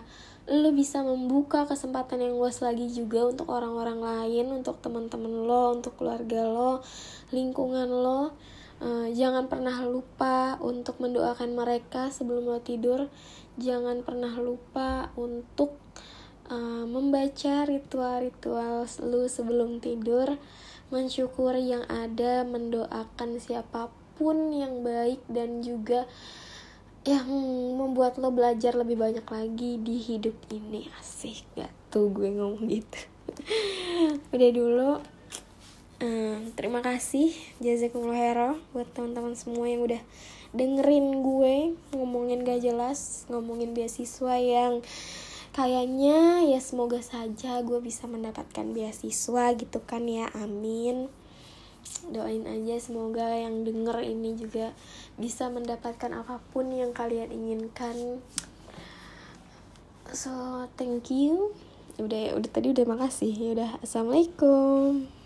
lo 0.50 0.74
bisa 0.74 1.06
membuka 1.06 1.62
kesempatan 1.62 2.26
yang 2.26 2.34
luas 2.34 2.58
lagi 2.58 2.90
juga 2.90 3.30
untuk 3.30 3.46
orang-orang 3.54 4.02
lain 4.02 4.50
untuk 4.50 4.82
teman-teman 4.82 5.46
lo 5.46 5.78
untuk 5.78 5.94
keluarga 5.94 6.42
lo 6.42 6.82
lingkungan 7.30 7.86
lo. 7.86 8.34
Uh, 8.80 9.12
jangan 9.14 9.46
pernah 9.46 9.76
lupa 9.86 10.58
untuk 10.58 10.98
mendoakan 10.98 11.54
mereka 11.54 12.10
sebelum 12.10 12.50
lo 12.50 12.58
tidur. 12.58 13.06
Jangan 13.62 14.02
pernah 14.02 14.34
lupa 14.42 15.14
untuk 15.14 15.78
uh, 16.50 16.84
membaca 16.88 17.68
ritual-ritual 17.70 18.90
lu 19.06 19.30
sebelum 19.30 19.78
tidur, 19.78 20.34
mensyukuri 20.90 21.70
yang 21.70 21.86
ada, 21.86 22.42
mendoakan 22.42 23.38
siapa 23.38 23.92
pun 24.18 24.50
yang 24.50 24.82
baik 24.82 25.22
dan 25.30 25.62
juga 25.62 26.10
yang 27.10 27.26
membuat 27.74 28.22
lo 28.22 28.30
belajar 28.30 28.78
lebih 28.78 28.94
banyak 28.94 29.26
lagi 29.26 29.82
di 29.82 29.98
hidup 29.98 30.38
ini. 30.54 30.86
Asik 31.02 31.42
gak 31.58 31.74
tuh 31.90 32.06
gue 32.14 32.30
ngomong 32.30 32.70
gitu? 32.70 33.00
Udah 34.34 34.50
dulu 34.54 34.90
um, 36.00 36.38
terima 36.56 36.80
kasih 36.80 37.34
jazakumullah 37.58 38.16
khairan 38.16 38.52
buat 38.72 38.88
teman-teman 38.94 39.36
semua 39.36 39.68
yang 39.68 39.84
udah 39.84 40.02
dengerin 40.50 41.22
gue 41.22 41.54
ngomongin 41.94 42.42
gak 42.42 42.64
jelas 42.64 43.28
ngomongin 43.30 43.70
beasiswa 43.70 44.34
yang 44.34 44.82
kayaknya 45.54 46.46
ya 46.46 46.58
semoga 46.58 46.98
saja 47.02 47.62
gue 47.62 47.78
bisa 47.78 48.10
mendapatkan 48.10 48.66
beasiswa 48.70 49.54
gitu 49.54 49.78
kan 49.82 50.06
ya 50.06 50.30
amin. 50.34 51.10
Doain 52.12 52.44
aja 52.44 52.76
semoga 52.78 53.34
yang 53.34 53.66
denger 53.66 54.04
ini 54.04 54.36
juga 54.36 54.76
bisa 55.20 55.52
mendapatkan 55.52 56.16
apa 56.16 56.40
pun 56.50 56.72
yang 56.72 56.96
kalian 56.96 57.28
inginkan. 57.28 58.24
So 60.16 60.66
thank 60.80 61.12
you. 61.12 61.52
Udah 62.00 62.34
udah 62.40 62.50
tadi 62.50 62.72
udah 62.72 62.88
makasih. 62.88 63.30
Ya 63.36 63.48
udah 63.52 63.70
assalamualaikum 63.84 65.19